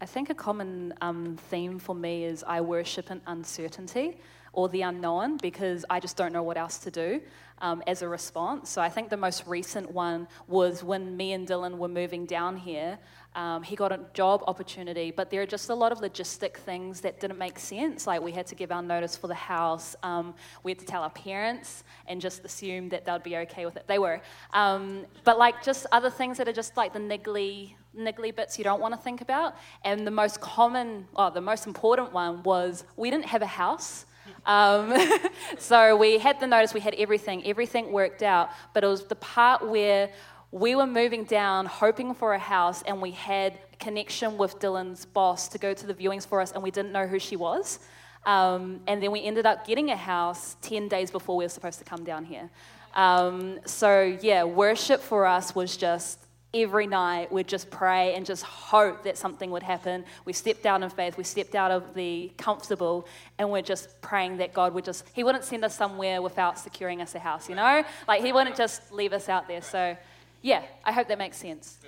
I 0.00 0.06
think 0.06 0.30
a 0.30 0.34
common 0.34 0.94
um, 1.00 1.36
theme 1.50 1.80
for 1.80 1.92
me 1.92 2.22
is 2.24 2.44
I 2.46 2.60
worship 2.60 3.10
in 3.10 3.20
uncertainty 3.26 4.20
or 4.52 4.68
the 4.68 4.82
unknown 4.82 5.38
because 5.38 5.84
I 5.90 5.98
just 5.98 6.16
don't 6.16 6.32
know 6.32 6.44
what 6.44 6.56
else 6.56 6.78
to 6.78 6.90
do 6.92 7.20
um, 7.58 7.82
as 7.88 8.02
a 8.02 8.08
response. 8.08 8.70
So 8.70 8.80
I 8.80 8.88
think 8.88 9.10
the 9.10 9.16
most 9.16 9.44
recent 9.48 9.90
one 9.90 10.28
was 10.46 10.84
when 10.84 11.16
me 11.16 11.32
and 11.32 11.48
Dylan 11.48 11.78
were 11.78 11.88
moving 11.88 12.26
down 12.26 12.56
here. 12.56 12.96
Um, 13.36 13.62
he 13.62 13.76
got 13.76 13.92
a 13.92 14.00
job 14.12 14.42
opportunity, 14.48 15.12
but 15.12 15.30
there 15.30 15.40
are 15.42 15.46
just 15.46 15.70
a 15.70 15.74
lot 15.74 15.92
of 15.92 16.00
logistic 16.00 16.56
things 16.56 17.00
that 17.02 17.20
didn't 17.20 17.38
make 17.38 17.58
sense. 17.60 18.06
Like 18.06 18.20
we 18.22 18.32
had 18.32 18.46
to 18.48 18.56
give 18.56 18.72
our 18.72 18.82
notice 18.82 19.16
for 19.16 19.28
the 19.28 19.34
house, 19.34 19.94
um, 20.02 20.34
we 20.64 20.72
had 20.72 20.80
to 20.80 20.84
tell 20.84 21.02
our 21.02 21.10
parents 21.10 21.84
and 22.08 22.20
just 22.20 22.44
assume 22.44 22.88
that 22.88 23.04
they'd 23.04 23.22
be 23.22 23.36
okay 23.36 23.64
with 23.66 23.76
it. 23.76 23.86
They 23.86 23.98
were. 23.98 24.20
Um, 24.52 25.06
but 25.24 25.38
like 25.38 25.62
just 25.62 25.86
other 25.92 26.10
things 26.10 26.38
that 26.38 26.48
are 26.48 26.52
just 26.52 26.76
like 26.76 26.92
the 26.92 26.98
niggly, 26.98 27.74
niggly 27.96 28.34
bits 28.34 28.58
you 28.58 28.64
don't 28.64 28.80
want 28.80 28.94
to 28.94 29.00
think 29.00 29.20
about. 29.20 29.54
And 29.84 30.04
the 30.04 30.10
most 30.10 30.40
common, 30.40 31.06
oh, 31.14 31.30
the 31.30 31.40
most 31.40 31.68
important 31.68 32.12
one 32.12 32.42
was 32.42 32.84
we 32.96 33.10
didn't 33.10 33.26
have 33.26 33.42
a 33.42 33.46
house. 33.46 34.06
Um, 34.44 34.92
so 35.58 35.96
we 35.96 36.18
had 36.18 36.40
the 36.40 36.48
notice, 36.48 36.74
we 36.74 36.80
had 36.80 36.94
everything, 36.94 37.46
everything 37.46 37.92
worked 37.92 38.22
out, 38.22 38.50
but 38.74 38.82
it 38.82 38.88
was 38.88 39.04
the 39.04 39.16
part 39.16 39.68
where 39.68 40.10
we 40.52 40.74
were 40.74 40.86
moving 40.86 41.24
down 41.24 41.66
hoping 41.66 42.14
for 42.14 42.34
a 42.34 42.38
house 42.38 42.82
and 42.82 43.00
we 43.00 43.12
had 43.12 43.58
connection 43.78 44.36
with 44.36 44.58
Dylan's 44.58 45.04
boss 45.06 45.48
to 45.48 45.58
go 45.58 45.72
to 45.72 45.86
the 45.86 45.94
viewings 45.94 46.26
for 46.26 46.40
us 46.40 46.52
and 46.52 46.62
we 46.62 46.70
didn't 46.70 46.92
know 46.92 47.06
who 47.06 47.18
she 47.18 47.36
was. 47.36 47.78
Um, 48.26 48.80
and 48.86 49.02
then 49.02 49.12
we 49.12 49.22
ended 49.22 49.46
up 49.46 49.66
getting 49.66 49.90
a 49.90 49.96
house 49.96 50.56
10 50.62 50.88
days 50.88 51.10
before 51.10 51.36
we 51.36 51.44
were 51.44 51.50
supposed 51.50 51.78
to 51.78 51.84
come 51.84 52.04
down 52.04 52.24
here. 52.24 52.50
Um, 52.94 53.60
so, 53.64 54.18
yeah, 54.20 54.44
worship 54.44 55.00
for 55.00 55.24
us 55.24 55.54
was 55.54 55.76
just 55.76 56.26
every 56.52 56.88
night 56.88 57.30
we'd 57.30 57.46
just 57.46 57.70
pray 57.70 58.14
and 58.14 58.26
just 58.26 58.42
hope 58.42 59.04
that 59.04 59.16
something 59.16 59.52
would 59.52 59.62
happen. 59.62 60.04
We 60.24 60.32
stepped 60.32 60.66
out 60.66 60.82
in 60.82 60.90
faith, 60.90 61.16
we 61.16 61.22
stepped 61.22 61.54
out 61.54 61.70
of 61.70 61.94
the 61.94 62.32
comfortable, 62.36 63.06
and 63.38 63.50
we're 63.50 63.62
just 63.62 64.02
praying 64.02 64.38
that 64.38 64.52
God 64.52 64.74
would 64.74 64.84
just, 64.84 65.04
He 65.14 65.22
wouldn't 65.22 65.44
send 65.44 65.64
us 65.64 65.76
somewhere 65.76 66.20
without 66.20 66.58
securing 66.58 67.00
us 67.00 67.14
a 67.14 67.20
house, 67.20 67.48
you 67.48 67.54
know? 67.54 67.84
Like 68.08 68.22
He 68.22 68.32
wouldn't 68.32 68.56
just 68.56 68.92
leave 68.92 69.12
us 69.12 69.28
out 69.28 69.46
there. 69.46 69.62
So, 69.62 69.96
yeah, 70.42 70.62
I 70.84 70.92
hope 70.92 71.08
that 71.08 71.18
makes 71.18 71.36
sense. 71.36 71.78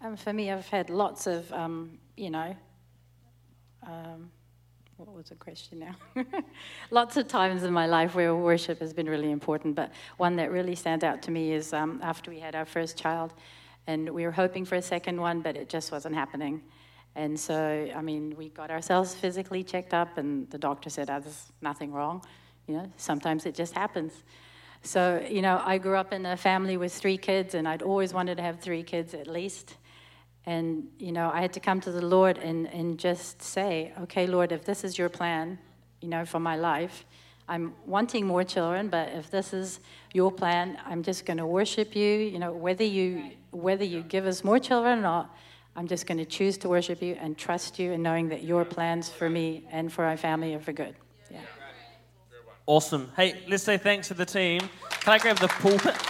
Um, 0.00 0.16
for 0.16 0.32
me, 0.32 0.50
I've 0.50 0.68
had 0.68 0.90
lots 0.90 1.26
of, 1.26 1.50
um, 1.52 1.98
you 2.16 2.30
know, 2.30 2.54
um, 3.86 4.30
what 4.96 5.12
was 5.14 5.26
the 5.26 5.34
question 5.34 5.80
now? 5.80 5.96
lots 6.90 7.16
of 7.16 7.26
times 7.26 7.62
in 7.62 7.72
my 7.72 7.86
life 7.86 8.14
where 8.14 8.34
worship 8.34 8.80
has 8.80 8.92
been 8.92 9.08
really 9.08 9.30
important, 9.30 9.74
but 9.74 9.92
one 10.18 10.36
that 10.36 10.50
really 10.50 10.74
stands 10.74 11.04
out 11.04 11.22
to 11.22 11.30
me 11.30 11.52
is 11.52 11.72
um, 11.72 12.00
after 12.02 12.30
we 12.30 12.38
had 12.38 12.54
our 12.54 12.64
first 12.64 12.96
child, 12.96 13.34
and 13.86 14.08
we 14.08 14.24
were 14.24 14.32
hoping 14.32 14.64
for 14.64 14.76
a 14.76 14.82
second 14.82 15.20
one, 15.20 15.40
but 15.40 15.56
it 15.56 15.68
just 15.68 15.90
wasn't 15.90 16.14
happening. 16.14 16.62
And 17.16 17.38
so, 17.38 17.88
I 17.94 18.00
mean, 18.02 18.34
we 18.36 18.48
got 18.48 18.70
ourselves 18.70 19.14
physically 19.14 19.62
checked 19.62 19.94
up, 19.94 20.18
and 20.18 20.48
the 20.50 20.58
doctor 20.58 20.90
said, 20.90 21.10
oh, 21.10 21.20
there's 21.20 21.52
nothing 21.60 21.92
wrong. 21.92 22.22
You 22.66 22.74
know, 22.74 22.92
sometimes 22.96 23.46
it 23.46 23.54
just 23.54 23.74
happens. 23.74 24.24
So, 24.84 25.26
you 25.28 25.40
know, 25.40 25.62
I 25.64 25.78
grew 25.78 25.96
up 25.96 26.12
in 26.12 26.26
a 26.26 26.36
family 26.36 26.76
with 26.76 26.92
three 26.92 27.16
kids, 27.16 27.54
and 27.54 27.66
I'd 27.66 27.80
always 27.80 28.12
wanted 28.12 28.36
to 28.36 28.42
have 28.42 28.60
three 28.60 28.82
kids 28.82 29.14
at 29.14 29.26
least. 29.26 29.76
And, 30.44 30.88
you 30.98 31.10
know, 31.10 31.30
I 31.32 31.40
had 31.40 31.54
to 31.54 31.60
come 31.60 31.80
to 31.80 31.90
the 31.90 32.04
Lord 32.04 32.36
and, 32.36 32.66
and 32.66 32.98
just 32.98 33.40
say, 33.40 33.94
okay, 34.02 34.26
Lord, 34.26 34.52
if 34.52 34.66
this 34.66 34.84
is 34.84 34.98
your 34.98 35.08
plan, 35.08 35.58
you 36.02 36.08
know, 36.08 36.26
for 36.26 36.38
my 36.38 36.56
life, 36.56 37.06
I'm 37.48 37.74
wanting 37.86 38.26
more 38.26 38.44
children, 38.44 38.88
but 38.88 39.08
if 39.12 39.30
this 39.30 39.54
is 39.54 39.80
your 40.12 40.30
plan, 40.30 40.78
I'm 40.84 41.02
just 41.02 41.24
going 41.24 41.38
to 41.38 41.46
worship 41.46 41.96
you. 41.96 42.18
You 42.18 42.38
know, 42.38 42.52
whether 42.52 42.84
you 42.84 43.32
whether 43.50 43.84
you 43.84 44.02
give 44.02 44.26
us 44.26 44.42
more 44.42 44.58
children 44.58 44.98
or 44.98 45.02
not, 45.02 45.36
I'm 45.76 45.86
just 45.86 46.06
going 46.06 46.18
to 46.18 46.24
choose 46.24 46.58
to 46.58 46.68
worship 46.68 47.00
you 47.02 47.16
and 47.20 47.38
trust 47.38 47.78
you, 47.78 47.92
and 47.92 48.02
knowing 48.02 48.28
that 48.30 48.44
your 48.44 48.64
plans 48.64 49.08
for 49.08 49.30
me 49.30 49.66
and 49.70 49.92
for 49.92 50.04
our 50.04 50.16
family 50.16 50.54
are 50.54 50.60
for 50.60 50.72
good. 50.72 50.94
Awesome. 52.66 53.12
Hey, 53.14 53.42
let's 53.46 53.62
say 53.62 53.76
thanks 53.76 54.08
to 54.08 54.14
the 54.14 54.24
team. 54.24 54.58
Can 54.88 55.12
I 55.12 55.18
grab 55.18 55.38
the 55.38 55.48
pulpit? 55.48 55.94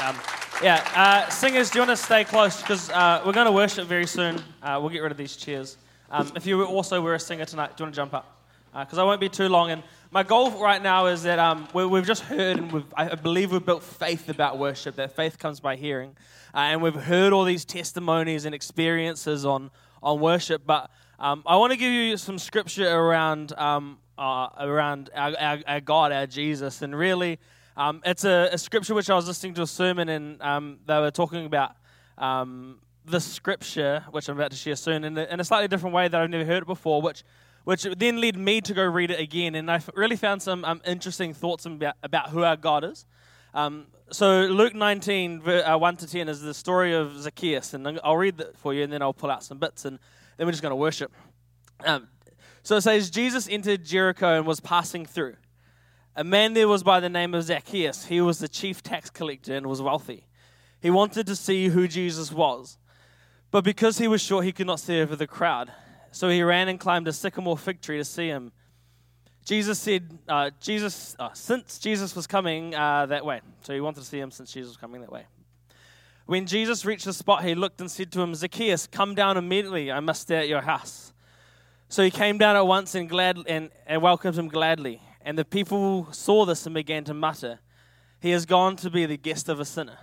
Um, 0.00 0.16
yeah, 0.62 0.88
uh, 0.94 1.28
singers, 1.28 1.70
do 1.70 1.80
you 1.80 1.84
want 1.84 1.98
to 1.98 2.04
stay 2.04 2.22
close? 2.22 2.60
Because 2.60 2.88
uh, 2.90 3.20
we're 3.26 3.32
going 3.32 3.46
to 3.46 3.52
worship 3.52 3.88
very 3.88 4.06
soon. 4.06 4.40
Uh, 4.62 4.78
we'll 4.80 4.90
get 4.90 5.00
rid 5.00 5.10
of 5.10 5.18
these 5.18 5.34
chairs. 5.34 5.76
Um, 6.08 6.30
if 6.36 6.46
you 6.46 6.64
also 6.64 7.00
were 7.00 7.14
a 7.14 7.18
singer 7.18 7.44
tonight, 7.44 7.76
do 7.76 7.82
you 7.82 7.86
want 7.86 7.94
to 7.96 7.96
jump 7.96 8.14
up? 8.14 8.40
Because 8.72 8.96
uh, 8.96 9.02
I 9.02 9.04
won't 9.04 9.20
be 9.20 9.28
too 9.28 9.48
long. 9.48 9.72
And 9.72 9.82
my 10.12 10.22
goal 10.22 10.52
right 10.52 10.80
now 10.80 11.06
is 11.06 11.24
that 11.24 11.40
um, 11.40 11.66
we, 11.74 11.82
have 11.82 12.06
just 12.06 12.22
heard, 12.22 12.58
and 12.58 12.84
I 12.94 13.16
believe 13.16 13.50
we've 13.50 13.66
built 13.66 13.82
faith 13.82 14.28
about 14.28 14.56
worship, 14.56 14.94
that 14.94 15.16
faith 15.16 15.36
comes 15.36 15.58
by 15.58 15.74
hearing. 15.74 16.16
Uh, 16.54 16.58
and 16.58 16.80
we've 16.80 16.94
heard 16.94 17.32
all 17.32 17.42
these 17.42 17.64
testimonies 17.64 18.44
and 18.44 18.54
experiences 18.54 19.44
on, 19.44 19.72
on 20.00 20.20
worship. 20.20 20.62
But 20.64 20.92
um, 21.18 21.42
I 21.44 21.56
want 21.56 21.72
to 21.72 21.76
give 21.76 21.90
you 21.90 22.16
some 22.16 22.38
scripture 22.38 22.88
around 22.88 23.52
um, 23.58 23.98
uh, 24.18 24.48
around 24.58 25.10
our, 25.14 25.34
our, 25.38 25.58
our, 25.66 25.80
God, 25.80 26.12
our 26.12 26.26
Jesus. 26.26 26.82
And 26.82 26.94
really, 26.94 27.38
um, 27.76 28.02
it's 28.04 28.24
a, 28.24 28.50
a, 28.52 28.58
scripture 28.58 28.94
which 28.94 29.08
I 29.08 29.14
was 29.14 29.28
listening 29.28 29.54
to 29.54 29.62
a 29.62 29.66
sermon 29.66 30.08
and 30.08 30.42
um, 30.42 30.78
they 30.86 30.98
were 30.98 31.12
talking 31.12 31.46
about 31.46 31.76
um, 32.18 32.80
the 33.04 33.20
scripture, 33.20 34.04
which 34.10 34.28
I'm 34.28 34.36
about 34.36 34.50
to 34.50 34.56
share 34.56 34.76
soon, 34.76 35.04
in 35.04 35.16
a, 35.16 35.24
in 35.24 35.40
a, 35.40 35.44
slightly 35.44 35.68
different 35.68 35.94
way 35.94 36.08
that 36.08 36.20
I've 36.20 36.28
never 36.28 36.44
heard 36.44 36.64
it 36.64 36.66
before, 36.66 37.00
which, 37.00 37.22
which 37.64 37.84
then 37.84 38.20
led 38.20 38.36
me 38.36 38.60
to 38.60 38.74
go 38.74 38.84
read 38.84 39.12
it 39.12 39.20
again. 39.20 39.54
And 39.54 39.70
I 39.70 39.80
really 39.94 40.16
found 40.16 40.42
some 40.42 40.64
um, 40.64 40.82
interesting 40.84 41.32
thoughts 41.32 41.64
about, 41.64 41.94
about 42.02 42.30
who 42.30 42.42
our 42.42 42.56
God 42.56 42.82
is. 42.82 43.06
Um, 43.54 43.86
so 44.10 44.46
Luke 44.46 44.74
19, 44.74 45.48
uh, 45.48 45.78
1 45.78 45.96
to 45.98 46.06
10 46.06 46.28
is 46.28 46.40
the 46.40 46.54
story 46.54 46.94
of 46.94 47.16
Zacchaeus. 47.20 47.74
And 47.74 48.00
I'll 48.02 48.16
read 48.16 48.38
that 48.38 48.56
for 48.56 48.74
you 48.74 48.82
and 48.82 48.92
then 48.92 49.02
I'll 49.02 49.14
pull 49.14 49.30
out 49.30 49.44
some 49.44 49.58
bits 49.58 49.84
and 49.84 49.98
then 50.36 50.46
we're 50.46 50.52
just 50.52 50.62
going 50.62 50.72
to 50.72 50.76
worship. 50.76 51.12
Um, 51.84 52.08
so 52.68 52.76
it 52.76 52.82
says, 52.82 53.08
Jesus 53.08 53.48
entered 53.48 53.82
Jericho 53.82 54.36
and 54.36 54.46
was 54.46 54.60
passing 54.60 55.06
through. 55.06 55.36
A 56.14 56.22
man 56.22 56.52
there 56.52 56.68
was 56.68 56.82
by 56.82 57.00
the 57.00 57.08
name 57.08 57.32
of 57.32 57.44
Zacchaeus. 57.44 58.04
He 58.04 58.20
was 58.20 58.40
the 58.40 58.46
chief 58.46 58.82
tax 58.82 59.08
collector 59.08 59.56
and 59.56 59.66
was 59.66 59.80
wealthy. 59.80 60.26
He 60.82 60.90
wanted 60.90 61.26
to 61.28 61.34
see 61.34 61.68
who 61.68 61.88
Jesus 61.88 62.30
was. 62.30 62.76
But 63.50 63.64
because 63.64 63.96
he 63.96 64.06
was 64.06 64.20
short, 64.20 64.44
he 64.44 64.52
could 64.52 64.66
not 64.66 64.80
see 64.80 65.00
over 65.00 65.16
the 65.16 65.26
crowd. 65.26 65.72
So 66.10 66.28
he 66.28 66.42
ran 66.42 66.68
and 66.68 66.78
climbed 66.78 67.08
a 67.08 67.12
sycamore 67.14 67.56
fig 67.56 67.80
tree 67.80 67.96
to 67.96 68.04
see 68.04 68.26
him. 68.26 68.52
Jesus 69.46 69.78
said, 69.78 70.18
uh, 70.28 70.50
Jesus, 70.60 71.16
uh, 71.18 71.32
since 71.32 71.78
Jesus 71.78 72.14
was 72.14 72.26
coming 72.26 72.74
uh, 72.74 73.06
that 73.06 73.24
way. 73.24 73.40
So 73.62 73.72
he 73.72 73.80
wanted 73.80 74.00
to 74.00 74.06
see 74.06 74.20
him 74.20 74.30
since 74.30 74.52
Jesus 74.52 74.72
was 74.72 74.76
coming 74.76 75.00
that 75.00 75.10
way. 75.10 75.24
When 76.26 76.44
Jesus 76.44 76.84
reached 76.84 77.06
the 77.06 77.14
spot, 77.14 77.44
he 77.44 77.54
looked 77.54 77.80
and 77.80 77.90
said 77.90 78.12
to 78.12 78.20
him, 78.20 78.34
Zacchaeus, 78.34 78.86
come 78.86 79.14
down 79.14 79.38
immediately. 79.38 79.90
I 79.90 80.00
must 80.00 80.20
stay 80.20 80.36
at 80.36 80.48
your 80.48 80.60
house. 80.60 81.14
So 81.98 82.04
he 82.04 82.12
came 82.12 82.38
down 82.38 82.54
at 82.54 82.64
once 82.64 82.94
and, 82.94 83.08
glad, 83.08 83.38
and, 83.48 83.70
and 83.84 84.00
welcomed 84.00 84.38
him 84.38 84.46
gladly. 84.46 85.02
And 85.20 85.36
the 85.36 85.44
people 85.44 86.06
saw 86.12 86.44
this 86.44 86.64
and 86.64 86.72
began 86.72 87.02
to 87.02 87.12
mutter, 87.12 87.58
He 88.20 88.30
has 88.30 88.46
gone 88.46 88.76
to 88.76 88.88
be 88.88 89.04
the 89.04 89.16
guest 89.16 89.48
of 89.48 89.58
a 89.58 89.64
sinner. 89.64 89.98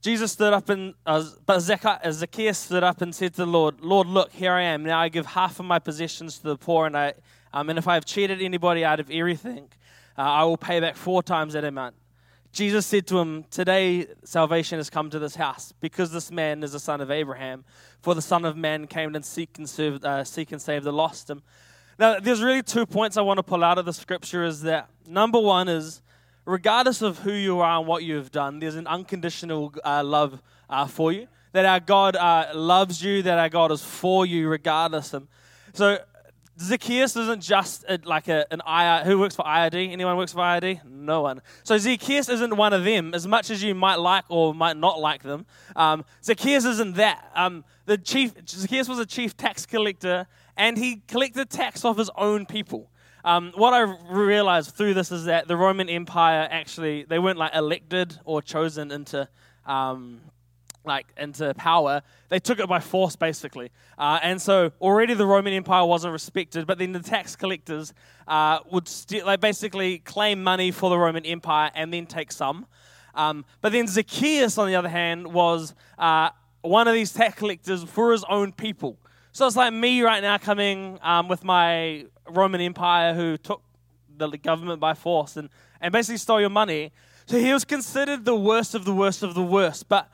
Jesus 0.00 0.30
stood 0.30 0.52
up 0.52 0.68
and, 0.68 0.94
uh, 1.04 1.24
but 1.44 1.58
Zacchaeus 1.58 2.56
stood 2.56 2.84
up 2.84 3.02
and 3.02 3.12
said 3.12 3.32
to 3.32 3.38
the 3.38 3.46
Lord, 3.46 3.80
Lord, 3.80 4.06
look, 4.06 4.30
here 4.30 4.52
I 4.52 4.62
am. 4.62 4.84
Now 4.84 5.00
I 5.00 5.08
give 5.08 5.26
half 5.26 5.58
of 5.58 5.66
my 5.66 5.80
possessions 5.80 6.38
to 6.38 6.44
the 6.44 6.56
poor, 6.56 6.86
and, 6.86 6.96
I, 6.96 7.14
um, 7.52 7.68
and 7.68 7.80
if 7.80 7.88
I 7.88 7.94
have 7.94 8.04
cheated 8.04 8.40
anybody 8.40 8.84
out 8.84 9.00
of 9.00 9.10
everything, 9.10 9.70
uh, 10.16 10.20
I 10.20 10.44
will 10.44 10.56
pay 10.56 10.78
back 10.78 10.94
four 10.94 11.20
times 11.20 11.54
that 11.54 11.64
amount. 11.64 11.96
Jesus 12.52 12.84
said 12.86 13.06
to 13.06 13.18
him, 13.18 13.44
Today 13.50 14.06
salvation 14.24 14.78
has 14.78 14.90
come 14.90 15.08
to 15.10 15.18
this 15.18 15.34
house, 15.34 15.72
because 15.80 16.12
this 16.12 16.30
man 16.30 16.62
is 16.62 16.72
the 16.72 16.80
son 16.80 17.00
of 17.00 17.10
Abraham. 17.10 17.64
For 18.02 18.14
the 18.14 18.22
Son 18.22 18.44
of 18.44 18.56
Man 18.56 18.86
came 18.86 19.14
and 19.14 19.24
seek 19.24 19.56
and, 19.58 19.68
serve, 19.68 20.04
uh, 20.04 20.24
seek 20.24 20.52
and 20.52 20.60
save 20.60 20.84
the 20.84 20.92
lost. 20.92 21.30
Um, 21.30 21.42
Now, 21.98 22.18
there's 22.20 22.42
really 22.42 22.62
two 22.62 22.84
points 22.84 23.16
I 23.16 23.22
want 23.22 23.38
to 23.38 23.42
pull 23.42 23.64
out 23.64 23.78
of 23.78 23.86
the 23.86 23.92
scripture 23.92 24.44
is 24.44 24.62
that 24.62 24.90
number 25.06 25.38
one 25.38 25.68
is 25.68 26.02
regardless 26.44 27.00
of 27.00 27.20
who 27.20 27.32
you 27.32 27.60
are 27.60 27.78
and 27.78 27.86
what 27.86 28.02
you 28.02 28.16
have 28.16 28.30
done, 28.30 28.58
there's 28.58 28.74
an 28.74 28.86
unconditional 28.86 29.72
uh, 29.84 30.02
love 30.04 30.42
uh, 30.68 30.86
for 30.86 31.12
you. 31.12 31.28
That 31.52 31.64
our 31.64 31.80
God 31.80 32.16
uh, 32.16 32.48
loves 32.54 33.02
you, 33.02 33.22
that 33.22 33.38
our 33.38 33.48
God 33.48 33.72
is 33.72 33.84
for 33.84 34.26
you 34.26 34.48
regardless. 34.48 35.14
And 35.14 35.28
so 35.72 35.98
Zacchaeus 36.60 37.16
isn't 37.16 37.42
just 37.42 37.84
a, 37.88 37.98
like 38.04 38.28
a, 38.28 38.46
an 38.52 38.60
IR, 38.66 39.04
who 39.04 39.18
works 39.18 39.34
for 39.34 39.44
IRD? 39.44 39.90
Anyone 39.90 40.16
works 40.16 40.32
for 40.32 40.40
IRD? 40.40 40.84
No 40.84 41.22
one. 41.22 41.40
So 41.62 41.78
Zacchaeus 41.78 42.28
isn't 42.28 42.56
one 42.56 42.72
of 42.72 42.84
them, 42.84 43.14
as 43.14 43.26
much 43.26 43.50
as 43.50 43.62
you 43.62 43.74
might 43.74 43.96
like 43.96 44.24
or 44.28 44.54
might 44.54 44.76
not 44.76 45.00
like 45.00 45.22
them. 45.22 45.46
Um, 45.74 46.04
Zacchaeus 46.22 46.64
isn't 46.64 46.96
that. 46.96 47.30
Um, 47.34 47.64
the 47.86 47.96
chief 47.96 48.34
Zacchaeus 48.46 48.88
was 48.88 48.98
a 48.98 49.06
chief 49.06 49.36
tax 49.36 49.64
collector, 49.66 50.26
and 50.56 50.76
he 50.76 51.02
collected 51.08 51.48
tax 51.48 51.84
off 51.84 51.96
his 51.96 52.10
own 52.16 52.46
people. 52.46 52.90
Um, 53.24 53.52
what 53.54 53.72
I 53.72 53.80
realized 54.10 54.74
through 54.74 54.94
this 54.94 55.12
is 55.12 55.24
that 55.26 55.48
the 55.48 55.56
Roman 55.56 55.88
Empire 55.88 56.48
actually 56.50 57.04
they 57.04 57.18
weren't 57.18 57.38
like 57.38 57.54
elected 57.54 58.18
or 58.24 58.42
chosen 58.42 58.90
into 58.90 59.28
um, 59.64 60.20
like 60.84 61.06
into 61.16 61.52
power. 61.54 62.02
They 62.28 62.38
took 62.38 62.58
it 62.58 62.68
by 62.68 62.80
force, 62.80 63.16
basically. 63.16 63.70
Uh, 63.98 64.18
and 64.22 64.40
so 64.40 64.72
already 64.80 65.14
the 65.14 65.26
Roman 65.26 65.52
Empire 65.52 65.84
wasn't 65.84 66.12
respected, 66.12 66.66
but 66.66 66.78
then 66.78 66.92
the 66.92 67.00
tax 67.00 67.36
collectors 67.36 67.92
uh, 68.26 68.58
would 68.70 68.88
st- 68.88 69.26
like 69.26 69.40
basically 69.40 69.98
claim 69.98 70.42
money 70.42 70.70
for 70.70 70.90
the 70.90 70.98
Roman 70.98 71.24
Empire 71.24 71.70
and 71.74 71.92
then 71.92 72.06
take 72.06 72.32
some. 72.32 72.66
Um, 73.14 73.44
but 73.60 73.72
then 73.72 73.86
Zacchaeus, 73.86 74.58
on 74.58 74.68
the 74.68 74.74
other 74.74 74.88
hand, 74.88 75.32
was 75.32 75.74
uh, 75.98 76.30
one 76.62 76.88
of 76.88 76.94
these 76.94 77.12
tax 77.12 77.36
collectors 77.36 77.82
for 77.84 78.12
his 78.12 78.24
own 78.24 78.52
people. 78.52 78.98
So 79.32 79.46
it's 79.46 79.56
like 79.56 79.72
me 79.72 80.02
right 80.02 80.22
now 80.22 80.38
coming 80.38 80.98
um, 81.02 81.28
with 81.28 81.44
my 81.44 82.06
Roman 82.28 82.60
Empire 82.60 83.14
who 83.14 83.36
took 83.36 83.62
the 84.16 84.28
government 84.38 84.80
by 84.80 84.94
force 84.94 85.36
and, 85.36 85.48
and 85.80 85.92
basically 85.92 86.18
stole 86.18 86.40
your 86.40 86.50
money. 86.50 86.92
So 87.26 87.38
he 87.38 87.52
was 87.52 87.64
considered 87.64 88.24
the 88.24 88.36
worst 88.36 88.74
of 88.74 88.84
the 88.84 88.94
worst 88.94 89.22
of 89.22 89.34
the 89.34 89.42
worst. 89.42 89.88
But 89.88 90.10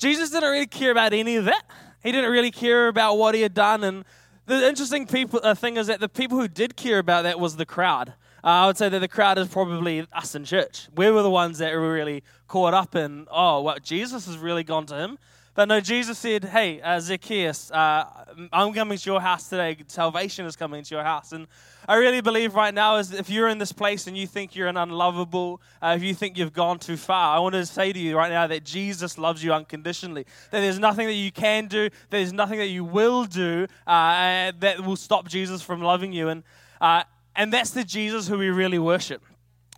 Jesus 0.00 0.30
didn't 0.30 0.50
really 0.50 0.66
care 0.66 0.90
about 0.90 1.12
any 1.12 1.36
of 1.36 1.44
that. 1.44 1.62
He 2.02 2.10
didn't 2.10 2.30
really 2.30 2.50
care 2.50 2.88
about 2.88 3.18
what 3.18 3.34
he 3.34 3.42
had 3.42 3.52
done. 3.52 3.84
And 3.84 4.04
the 4.46 4.66
interesting 4.66 5.06
people, 5.06 5.40
uh, 5.42 5.54
thing 5.54 5.76
is 5.76 5.88
that 5.88 6.00
the 6.00 6.08
people 6.08 6.38
who 6.38 6.48
did 6.48 6.74
care 6.74 6.98
about 6.98 7.24
that 7.24 7.38
was 7.38 7.56
the 7.56 7.66
crowd. 7.66 8.14
Uh, 8.42 8.46
I 8.46 8.66
would 8.66 8.78
say 8.78 8.88
that 8.88 8.98
the 8.98 9.08
crowd 9.08 9.36
is 9.36 9.48
probably 9.48 10.06
us 10.14 10.34
in 10.34 10.46
church. 10.46 10.88
We 10.96 11.10
were 11.10 11.22
the 11.22 11.30
ones 11.30 11.58
that 11.58 11.74
were 11.74 11.92
really 11.92 12.22
caught 12.48 12.72
up 12.72 12.94
in, 12.94 13.26
oh, 13.30 13.60
what, 13.60 13.82
Jesus 13.82 14.24
has 14.24 14.38
really 14.38 14.64
gone 14.64 14.86
to 14.86 14.94
him. 14.94 15.18
But 15.60 15.68
no, 15.68 15.78
Jesus 15.78 16.16
said, 16.16 16.46
Hey, 16.46 16.80
uh, 16.80 16.98
Zacchaeus, 17.00 17.70
uh, 17.70 18.06
I'm 18.50 18.72
coming 18.72 18.96
to 18.96 19.10
your 19.10 19.20
house 19.20 19.46
today. 19.46 19.76
Salvation 19.88 20.46
is 20.46 20.56
coming 20.56 20.82
to 20.82 20.94
your 20.94 21.04
house. 21.04 21.32
And 21.32 21.48
I 21.86 21.96
really 21.96 22.22
believe 22.22 22.54
right 22.54 22.72
now 22.72 22.96
is 22.96 23.12
if 23.12 23.28
you're 23.28 23.48
in 23.48 23.58
this 23.58 23.70
place 23.70 24.06
and 24.06 24.16
you 24.16 24.26
think 24.26 24.56
you're 24.56 24.68
an 24.68 24.78
unlovable, 24.78 25.60
uh, 25.82 25.92
if 25.94 26.02
you 26.02 26.14
think 26.14 26.38
you've 26.38 26.54
gone 26.54 26.78
too 26.78 26.96
far, 26.96 27.36
I 27.36 27.40
want 27.40 27.56
to 27.56 27.66
say 27.66 27.92
to 27.92 27.98
you 27.98 28.16
right 28.16 28.30
now 28.30 28.46
that 28.46 28.64
Jesus 28.64 29.18
loves 29.18 29.44
you 29.44 29.52
unconditionally. 29.52 30.24
That 30.50 30.60
there's 30.60 30.78
nothing 30.78 31.06
that 31.08 31.12
you 31.12 31.30
can 31.30 31.66
do, 31.66 31.90
there's 32.08 32.32
nothing 32.32 32.58
that 32.58 32.68
you 32.68 32.82
will 32.82 33.24
do 33.26 33.66
uh, 33.86 34.52
that 34.60 34.80
will 34.82 34.96
stop 34.96 35.28
Jesus 35.28 35.60
from 35.60 35.82
loving 35.82 36.14
you. 36.14 36.30
And, 36.30 36.42
uh, 36.80 37.02
and 37.36 37.52
that's 37.52 37.72
the 37.72 37.84
Jesus 37.84 38.28
who 38.28 38.38
we 38.38 38.48
really 38.48 38.78
worship. 38.78 39.22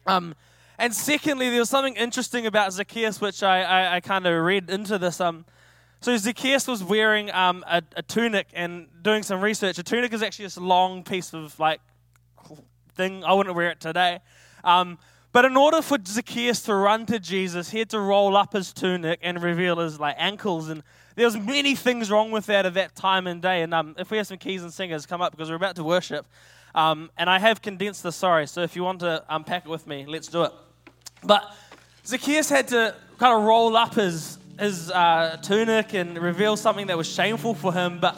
Um, 0.07 0.37
and 0.79 0.95
secondly, 0.95 1.51
there 1.51 1.59
was 1.59 1.71
something 1.71 1.97
interesting 1.97 2.47
about 2.47 2.73
Zacchaeus, 2.73 3.21
which 3.21 3.43
I, 3.43 3.63
I, 3.63 3.97
I 3.97 4.01
kind 4.01 4.29
of 4.29 4.45
read 4.45 4.71
into 4.71 4.97
this. 4.97 5.21
Um, 5.21 5.45
so 6.03 6.17
Zacchaeus 6.17 6.67
was 6.67 6.83
wearing 6.83 7.31
um, 7.31 7.65
a, 7.67 7.81
a, 7.97 8.03
tunic 8.03 8.49
and 8.55 8.89
doing 9.03 9.23
some 9.23 9.41
research. 9.41 9.79
A 9.79 9.85
tunic 9.85 10.13
is 10.13 10.21
actually 10.21 10.47
this 10.47 10.59
long 10.59 11.05
piece 11.05 11.33
of 11.33 11.59
like 11.61 11.81
thing. 12.97 13.23
I 13.25 13.33
wouldn't 13.33 13.55
wear 13.55 13.71
it 13.71 13.81
today. 13.81 14.19
Um, 14.65 14.99
but 15.31 15.45
in 15.45 15.57
order 15.57 15.81
for 15.81 15.99
Zacchaeus 16.05 16.63
to 16.63 16.75
run 16.75 17.07
to 17.07 17.21
Jesus, 17.21 17.71
he 17.71 17.79
had 17.79 17.89
to 17.91 18.01
roll 18.01 18.37
up 18.37 18.53
his 18.53 18.73
tunic 18.73 19.21
and 19.23 19.41
reveal 19.41 19.79
his 19.79 20.01
like 20.01 20.17
ankles. 20.19 20.69
And 20.69 20.83
there 21.15 21.25
was 21.25 21.37
many 21.37 21.77
things 21.77 22.11
wrong 22.11 22.33
with 22.33 22.47
that 22.47 22.67
at 22.67 22.75
that 22.75 22.97
time 22.97 23.29
and 23.29 23.41
day. 23.41 23.63
And 23.63 23.73
um, 23.73 23.95
if 23.97 24.11
we 24.11 24.17
have 24.17 24.27
some 24.27 24.39
keys 24.39 24.65
and 24.65 24.73
singers, 24.73 25.07
come 25.07 25.23
up 25.23 25.31
because 25.31 25.51
we're 25.51 25.57
about 25.57 25.77
to 25.77 25.85
worship. 25.85 26.27
Um, 26.75 27.11
and 27.17 27.31
I 27.31 27.39
have 27.39 27.63
condensed 27.63 28.03
the 28.03 28.11
sorry, 28.11 28.49
so 28.49 28.63
if 28.63 28.75
you 28.75 28.83
want 28.83 29.01
to 29.01 29.23
unpack 29.29 29.67
it 29.67 29.69
with 29.69 29.87
me, 29.87 30.05
let's 30.07 30.27
do 30.27 30.43
it. 30.43 30.53
But 31.23 31.45
Zacchaeus 32.05 32.49
had 32.49 32.69
to 32.69 32.97
kind 33.19 33.39
of 33.39 33.45
roll 33.45 33.77
up 33.77 33.95
his 33.95 34.39
his 34.59 34.91
uh, 34.91 35.39
tunic 35.43 35.95
and 35.95 36.19
reveal 36.19 36.57
something 36.57 36.87
that 36.89 36.97
was 36.97 37.09
shameful 37.09 37.55
for 37.55 37.73
him. 37.73 37.99
But 38.01 38.17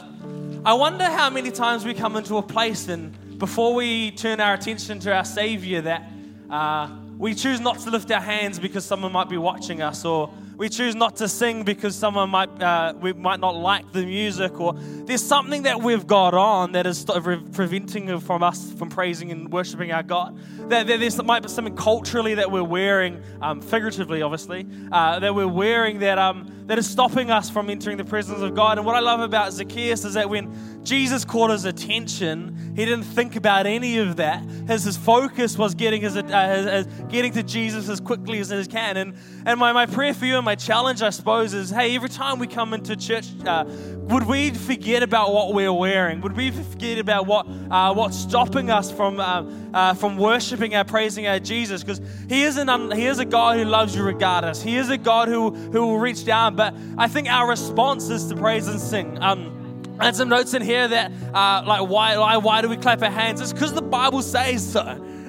I 0.65 0.73
wonder 0.73 1.05
how 1.05 1.29
many 1.29 1.51
times 1.51 1.85
we 1.85 1.93
come 1.93 2.15
into 2.15 2.37
a 2.37 2.43
place 2.43 2.87
and 2.87 3.13
before 3.37 3.73
we 3.73 4.11
turn 4.11 4.39
our 4.39 4.53
attention 4.53 4.99
to 4.99 5.13
our 5.13 5.25
Savior, 5.25 5.81
that 5.81 6.03
uh, 6.49 6.89
we 7.17 7.33
choose 7.33 7.59
not 7.59 7.79
to 7.79 7.89
lift 7.89 8.09
our 8.11 8.21
hands 8.21 8.59
because 8.59 8.85
someone 8.85 9.11
might 9.11 9.29
be 9.29 9.37
watching 9.37 9.81
us, 9.81 10.05
or 10.05 10.33
we 10.57 10.69
choose 10.69 10.95
not 10.95 11.17
to 11.17 11.27
sing 11.27 11.63
because 11.63 11.95
someone 11.95 12.29
might 12.29 12.49
uh, 12.61 12.93
we 12.99 13.13
might 13.13 13.39
not 13.39 13.55
like 13.55 13.91
the 13.91 14.05
music, 14.05 14.59
or 14.59 14.73
there's 14.73 15.23
something 15.23 15.63
that 15.63 15.81
we've 15.81 16.07
got 16.07 16.33
on 16.33 16.71
that 16.73 16.87
is 16.87 17.05
preventing 17.05 18.19
from 18.19 18.43
us 18.43 18.71
from 18.73 18.89
praising 18.89 19.31
and 19.31 19.51
worshiping 19.51 19.91
our 19.91 20.03
God. 20.03 20.37
That, 20.69 20.87
there 20.87 21.23
might 21.23 21.43
be 21.43 21.49
something 21.49 21.75
culturally 21.75 22.35
that 22.35 22.51
we're 22.51 22.63
wearing, 22.63 23.21
um, 23.41 23.61
figuratively, 23.61 24.21
obviously, 24.21 24.65
uh, 24.91 25.19
that 25.19 25.35
we're 25.35 25.47
wearing 25.47 25.99
that 25.99 26.17
um, 26.17 26.51
that 26.67 26.79
is 26.79 26.89
stopping 26.89 27.29
us 27.29 27.49
from 27.49 27.69
entering 27.69 27.97
the 27.97 28.05
presence 28.05 28.41
of 28.41 28.55
God. 28.55 28.77
And 28.77 28.85
what 28.85 28.95
I 28.95 28.99
love 28.99 29.19
about 29.19 29.53
Zacchaeus 29.53 30.03
is 30.05 30.15
that 30.15 30.29
when 30.29 30.74
Jesus 30.85 31.25
caught 31.25 31.49
his 31.49 31.65
attention, 31.65 32.73
he 32.75 32.85
didn't 32.85 33.05
think 33.05 33.35
about 33.35 33.65
any 33.65 33.97
of 33.97 34.17
that. 34.17 34.43
His, 34.67 34.83
his 34.83 34.95
focus 34.95 35.57
was 35.57 35.73
getting, 35.73 36.01
his, 36.01 36.15
uh, 36.15 36.23
his, 36.23 36.85
his, 36.85 37.03
getting 37.09 37.33
to 37.33 37.41
Jesus 37.41 37.89
as 37.89 37.99
quickly 37.99 38.39
as 38.39 38.49
he 38.49 38.65
can. 38.65 38.95
And, 38.95 39.15
and 39.45 39.59
my, 39.59 39.73
my 39.73 39.87
prayer 39.87 40.13
for 40.13 40.25
you 40.25 40.35
and 40.35 40.45
my 40.45 40.53
challenge, 40.53 41.01
I 41.01 41.09
suppose, 41.09 41.55
is 41.55 41.71
hey, 41.71 41.95
every 41.95 42.09
time 42.09 42.37
we 42.37 42.45
come 42.45 42.73
into 42.73 42.95
church, 42.95 43.25
uh, 43.45 43.65
would 43.65 44.27
we 44.27 44.51
forget 44.51 45.01
about 45.01 45.33
what 45.33 45.55
we're 45.55 45.73
wearing? 45.73 46.21
Would 46.21 46.37
we 46.37 46.51
forget 46.51 46.99
about 46.99 47.25
what, 47.25 47.47
uh, 47.71 47.91
what's 47.93 48.17
stopping 48.17 48.69
us 48.69 48.91
from, 48.91 49.19
uh, 49.19 49.43
uh, 49.73 49.93
from 49.95 50.17
worshiping 50.17 50.75
our, 50.75 50.85
praising 50.85 51.25
our 51.25 51.39
Jesus? 51.39 51.81
Because 51.81 51.99
he, 52.29 52.43
is 52.43 52.55
he 52.57 53.05
is 53.07 53.17
a 53.17 53.25
God 53.25 53.57
who 53.57 53.65
loves 53.65 53.95
you 53.95 54.03
regardless. 54.03 54.61
He 54.61 54.77
is 54.77 54.89
a 54.89 54.97
God 54.97 55.29
who, 55.29 55.49
who 55.49 55.87
will 55.87 55.97
reach 55.97 56.25
down. 56.25 56.55
But 56.55 56.75
I 56.95 57.07
think 57.07 57.27
our 57.27 57.49
response 57.49 58.09
is 58.09 58.27
to 58.27 58.35
praise 58.35 58.67
and 58.67 58.79
sing. 58.79 59.17
Um, 59.23 59.54
and 59.99 60.15
some 60.15 60.29
notes 60.29 60.53
in 60.53 60.61
here 60.61 60.87
that, 60.87 61.11
uh, 61.33 61.63
like, 61.65 61.87
why, 61.87 62.17
why, 62.17 62.37
why 62.37 62.61
do 62.61 62.69
we 62.69 62.77
clap 62.77 63.01
our 63.01 63.09
hands? 63.09 63.41
It's 63.41 63.53
because 63.53 63.73
the 63.73 63.81
Bible 63.81 64.21
says 64.21 64.73
so. 64.73 64.81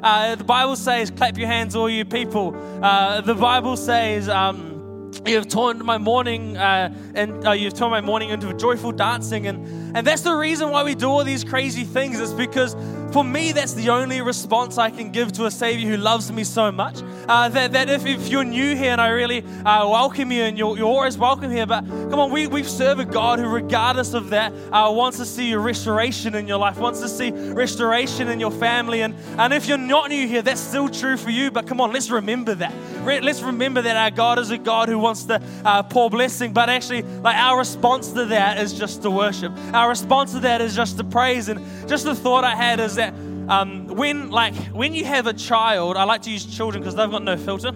Uh, 0.03 0.35
the 0.35 0.45
Bible 0.45 0.77
says, 0.77 1.11
clap 1.11 1.39
your 1.39 1.47
hands, 1.49 1.75
all 1.75 1.89
you 1.89 2.05
people. 2.05 2.55
Uh, 2.83 3.21
the 3.21 3.35
Bible 3.35 3.77
says, 3.77 4.29
um, 4.29 4.77
you 5.25 5.37
have 5.37 5.49
turned 5.49 5.83
my 5.83 5.99
mourning 5.99 6.57
uh, 6.57 6.95
and 7.15 7.47
uh, 7.47 7.53
you've 7.53 7.75
turned 7.75 7.91
my 7.91 8.01
mourning 8.01 8.31
into 8.31 8.49
a 8.49 8.55
joyful 8.55 8.93
dancing 8.93 9.47
and, 9.47 9.97
and 9.97 10.07
that's 10.07 10.23
the 10.23 10.35
reason 10.35 10.71
why 10.71 10.83
we 10.83 10.95
do 10.95 11.09
all 11.09 11.25
these 11.25 11.43
crazy 11.43 11.85
things 11.85 12.21
it's 12.21 12.33
because 12.33 12.75
for 13.17 13.25
me, 13.25 13.51
that's 13.51 13.73
the 13.73 13.89
only 13.89 14.21
response 14.21 14.77
I 14.77 14.91
can 14.91 15.11
give 15.11 15.33
to 15.33 15.47
a 15.47 15.51
Savior 15.51 15.89
who 15.89 15.97
loves 15.97 16.31
me 16.31 16.45
so 16.45 16.71
much. 16.71 17.01
Uh, 17.27 17.49
that 17.49 17.73
that 17.73 17.89
if, 17.89 18.05
if 18.05 18.29
you're 18.29 18.45
new 18.45 18.77
here 18.77 18.93
and 18.93 19.01
I 19.01 19.09
really 19.09 19.43
uh, 19.65 19.89
welcome 19.89 20.31
you 20.31 20.43
and 20.43 20.59
you're, 20.59 20.77
you're 20.77 20.87
always 20.87 21.17
welcome 21.17 21.51
here, 21.51 21.65
but 21.65 21.81
come 21.87 22.19
on, 22.19 22.31
we, 22.31 22.47
we 22.47 22.63
serve 22.63 22.99
a 22.99 23.07
God 23.07 23.39
who, 23.39 23.49
regardless 23.49 24.13
of 24.13 24.29
that, 24.31 24.53
uh, 24.71 24.93
wants 24.93 25.17
to 25.17 25.25
see 25.25 25.49
your 25.49 25.61
restoration 25.61 26.35
in 26.35 26.47
your 26.47 26.59
life, 26.59 26.77
wants 26.77 27.01
to 27.01 27.09
see 27.09 27.31
restoration 27.31 28.29
in 28.29 28.39
your 28.39 28.51
family. 28.51 29.01
And, 29.01 29.15
and 29.39 29.55
if 29.55 29.67
you're 29.67 29.79
not 29.79 30.11
new 30.11 30.29
here, 30.29 30.43
that's 30.43 30.61
still 30.61 30.91
true 30.91 31.17
for 31.17 31.31
you, 31.31 31.51
but 31.51 31.67
come 31.67 31.81
on, 31.81 31.95
let's 31.95 32.11
remember 32.11 32.55
that. 32.57 32.75
Let's 33.07 33.41
remember 33.41 33.81
that 33.81 33.97
our 33.97 34.11
God 34.11 34.39
is 34.39 34.51
a 34.51 34.59
God 34.59 34.89
who 34.91 34.99
wants 34.99 35.25
to 35.25 35.41
uh, 35.65 35.85
pour 35.85 36.11
blessing, 36.11 36.53
but 36.53 36.69
actually, 36.69 37.03
like 37.03 37.37
our 37.37 37.57
response 37.57 38.13
to 38.13 38.27
that 38.27 38.59
is 38.59 38.75
just 38.75 39.01
to 39.03 39.11
worship. 39.11 39.53
Our 39.73 39.89
response 39.89 40.33
to 40.33 40.41
that 40.41 40.61
is 40.61 40.77
just 40.77 40.99
to 40.99 41.05
praise. 41.05 41.49
And 41.49 41.61
just 41.89 42.05
the 42.05 42.15
thought 42.15 42.45
I 42.45 42.55
had 42.55 42.79
is 42.79 42.97
that 42.97 43.06
um, 43.49 43.87
when 43.87 44.31
like 44.31 44.55
when 44.73 44.95
you 44.95 45.05
have 45.05 45.27
a 45.27 45.33
child, 45.33 45.97
I 45.97 46.05
like 46.05 46.23
to 46.23 46.31
use 46.31 46.45
children 46.45 46.83
because 46.83 46.95
they've 46.95 47.11
got 47.11 47.23
no 47.23 47.37
filter. 47.37 47.73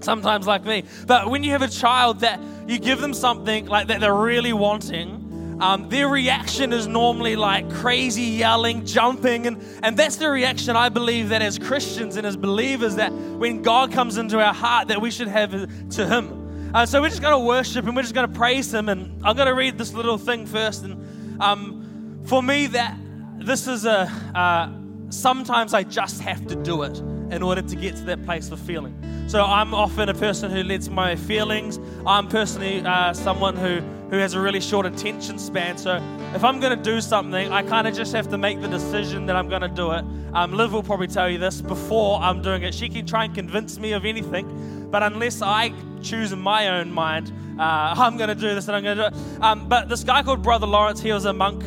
Sometimes 0.00 0.46
like 0.46 0.64
me, 0.64 0.84
but 1.06 1.30
when 1.30 1.42
you 1.42 1.52
have 1.52 1.62
a 1.62 1.68
child 1.68 2.20
that 2.20 2.38
you 2.68 2.78
give 2.78 3.00
them 3.00 3.14
something 3.14 3.66
like 3.66 3.88
that 3.88 4.00
they're 4.00 4.14
really 4.14 4.52
wanting, 4.52 5.58
um, 5.60 5.88
their 5.88 6.08
reaction 6.08 6.72
is 6.72 6.86
normally 6.86 7.36
like 7.36 7.70
crazy 7.70 8.22
yelling, 8.22 8.84
jumping, 8.84 9.46
and, 9.46 9.62
and 9.82 9.96
that's 9.96 10.16
the 10.16 10.28
reaction 10.28 10.76
I 10.76 10.88
believe 10.88 11.30
that 11.30 11.42
as 11.42 11.58
Christians 11.58 12.16
and 12.16 12.26
as 12.26 12.36
believers 12.36 12.96
that 12.96 13.12
when 13.12 13.62
God 13.62 13.92
comes 13.92 14.18
into 14.18 14.40
our 14.40 14.52
heart 14.52 14.88
that 14.88 15.00
we 15.00 15.10
should 15.10 15.28
have 15.28 15.52
to 15.90 16.06
Him. 16.06 16.72
Uh, 16.74 16.84
so 16.84 17.00
we're 17.00 17.08
just 17.08 17.22
going 17.22 17.32
to 17.32 17.46
worship 17.46 17.86
and 17.86 17.94
we're 17.94 18.02
just 18.02 18.14
going 18.14 18.28
to 18.28 18.36
praise 18.36 18.74
Him. 18.74 18.88
And 18.88 19.24
I'm 19.24 19.36
going 19.36 19.46
to 19.46 19.54
read 19.54 19.78
this 19.78 19.94
little 19.94 20.18
thing 20.18 20.44
first. 20.44 20.82
And 20.82 21.40
um, 21.40 22.20
for 22.26 22.42
me, 22.42 22.66
that 22.68 22.98
this 23.38 23.68
is 23.68 23.84
a 23.84 24.10
uh, 24.34 24.70
sometimes 25.14 25.74
I 25.74 25.82
just 25.84 26.20
have 26.20 26.46
to 26.48 26.56
do 26.56 26.82
it 26.82 26.98
in 27.30 27.42
order 27.42 27.62
to 27.62 27.76
get 27.76 27.96
to 27.96 28.02
that 28.04 28.24
place 28.24 28.50
of 28.50 28.60
feeling. 28.60 28.94
So 29.26 29.42
I'm 29.42 29.72
often 29.72 30.08
a 30.08 30.14
person 30.14 30.50
who 30.50 30.62
lets 30.62 30.88
my 30.88 31.16
feelings. 31.16 31.78
I'm 32.06 32.28
personally 32.28 32.82
uh, 32.84 33.12
someone 33.14 33.56
who 33.56 33.80
who 34.10 34.20
has 34.20 34.34
a 34.34 34.40
really 34.40 34.60
short 34.60 34.86
attention 34.86 35.38
span. 35.38 35.76
So 35.76 35.96
if 36.34 36.44
I'm 36.44 36.60
going 36.60 36.76
to 36.76 36.82
do 36.82 37.00
something, 37.00 37.52
I 37.52 37.62
kind 37.62 37.88
of 37.88 37.94
just 37.94 38.12
have 38.12 38.28
to 38.28 38.38
make 38.38 38.60
the 38.60 38.68
decision 38.68 39.26
that 39.26 39.34
I'm 39.34 39.48
going 39.48 39.62
to 39.62 39.68
do 39.68 39.90
it. 39.92 40.04
Um, 40.34 40.52
Liv 40.52 40.72
will 40.72 40.82
probably 40.82 41.08
tell 41.08 41.28
you 41.28 41.38
this 41.38 41.60
before 41.60 42.20
I'm 42.20 42.42
doing 42.42 42.62
it. 42.62 42.74
She 42.74 42.88
can 42.88 43.06
try 43.06 43.24
and 43.24 43.34
convince 43.34 43.78
me 43.78 43.92
of 43.92 44.04
anything, 44.04 44.88
but 44.90 45.02
unless 45.02 45.42
I 45.42 45.72
choose 46.02 46.32
in 46.32 46.38
my 46.38 46.78
own 46.78 46.92
mind, 46.92 47.32
uh, 47.58 47.94
I'm 47.98 48.16
going 48.16 48.28
to 48.28 48.34
do 48.34 48.54
this 48.54 48.68
and 48.68 48.76
I'm 48.76 48.84
going 48.84 48.98
to 48.98 49.10
do 49.10 49.16
it. 49.16 49.42
Um, 49.42 49.68
but 49.68 49.88
this 49.88 50.04
guy 50.04 50.22
called 50.22 50.42
Brother 50.42 50.66
Lawrence, 50.66 51.00
he 51.00 51.12
was 51.12 51.24
a 51.24 51.32
monk, 51.32 51.64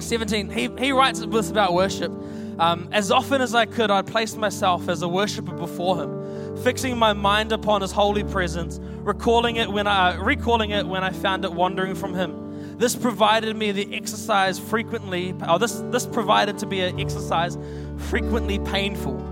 17. 0.00 0.50
He, 0.50 0.68
he 0.78 0.92
writes 0.92 1.20
this 1.20 1.50
about 1.50 1.72
worship. 1.72 2.12
Um, 2.58 2.88
as 2.92 3.10
often 3.10 3.40
as 3.40 3.54
I 3.54 3.66
could, 3.66 3.90
I 3.90 4.02
placed 4.02 4.36
myself 4.36 4.88
as 4.88 5.02
a 5.02 5.08
worshiper 5.08 5.52
before 5.52 6.02
him, 6.02 6.56
fixing 6.62 6.96
my 6.96 7.12
mind 7.12 7.52
upon 7.52 7.80
his 7.80 7.90
holy 7.90 8.24
presence, 8.24 8.78
recalling 9.02 9.56
it 9.56 9.70
when 9.70 9.86
I 9.86 10.14
recalling 10.16 10.70
it 10.70 10.86
when 10.86 11.02
I 11.02 11.10
found 11.10 11.44
it 11.44 11.52
wandering 11.52 11.94
from 11.94 12.14
him. 12.14 12.78
This 12.78 12.96
provided 12.96 13.56
me 13.56 13.72
the 13.72 13.94
exercise 13.94 14.58
frequently, 14.58 15.34
or 15.48 15.58
this 15.58 15.82
this 15.90 16.06
provided 16.06 16.58
to 16.58 16.66
be 16.66 16.80
an 16.80 17.00
exercise 17.00 17.58
frequently 17.96 18.58
painful. 18.60 19.22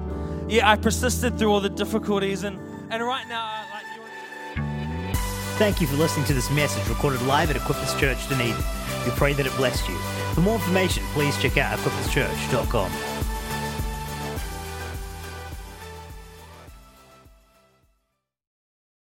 Yeah, 0.49 0.71
I 0.71 0.77
persisted 0.77 1.39
through 1.39 1.53
all 1.53 1.61
the 1.61 1.71
difficulties, 1.71 2.43
and 2.43 2.59
and 2.91 3.03
right 3.05 3.27
now, 3.29 3.65
like 3.73 3.85
you. 3.95 4.03
Thank 5.59 5.81
you 5.81 5.87
for 5.87 5.97
listening 5.97 6.27
to 6.27 6.35
this 6.35 6.51
message 6.51 6.89
recorded 6.89 7.23
live 7.23 7.51
at 7.51 7.57
Equippers 7.57 7.99
Church 7.99 8.29
Dunedin. 8.29 8.57
We 9.05 9.11
pray 9.13 9.33
that 9.33 9.47
it 9.47 9.57
blessed 9.57 9.89
you. 9.89 9.97
For 10.35 10.41
more 10.41 10.55
information, 10.55 11.05
please 11.13 11.37
check 11.39 11.57
out 11.57 11.79
equipperschurch.com. 11.79 13.12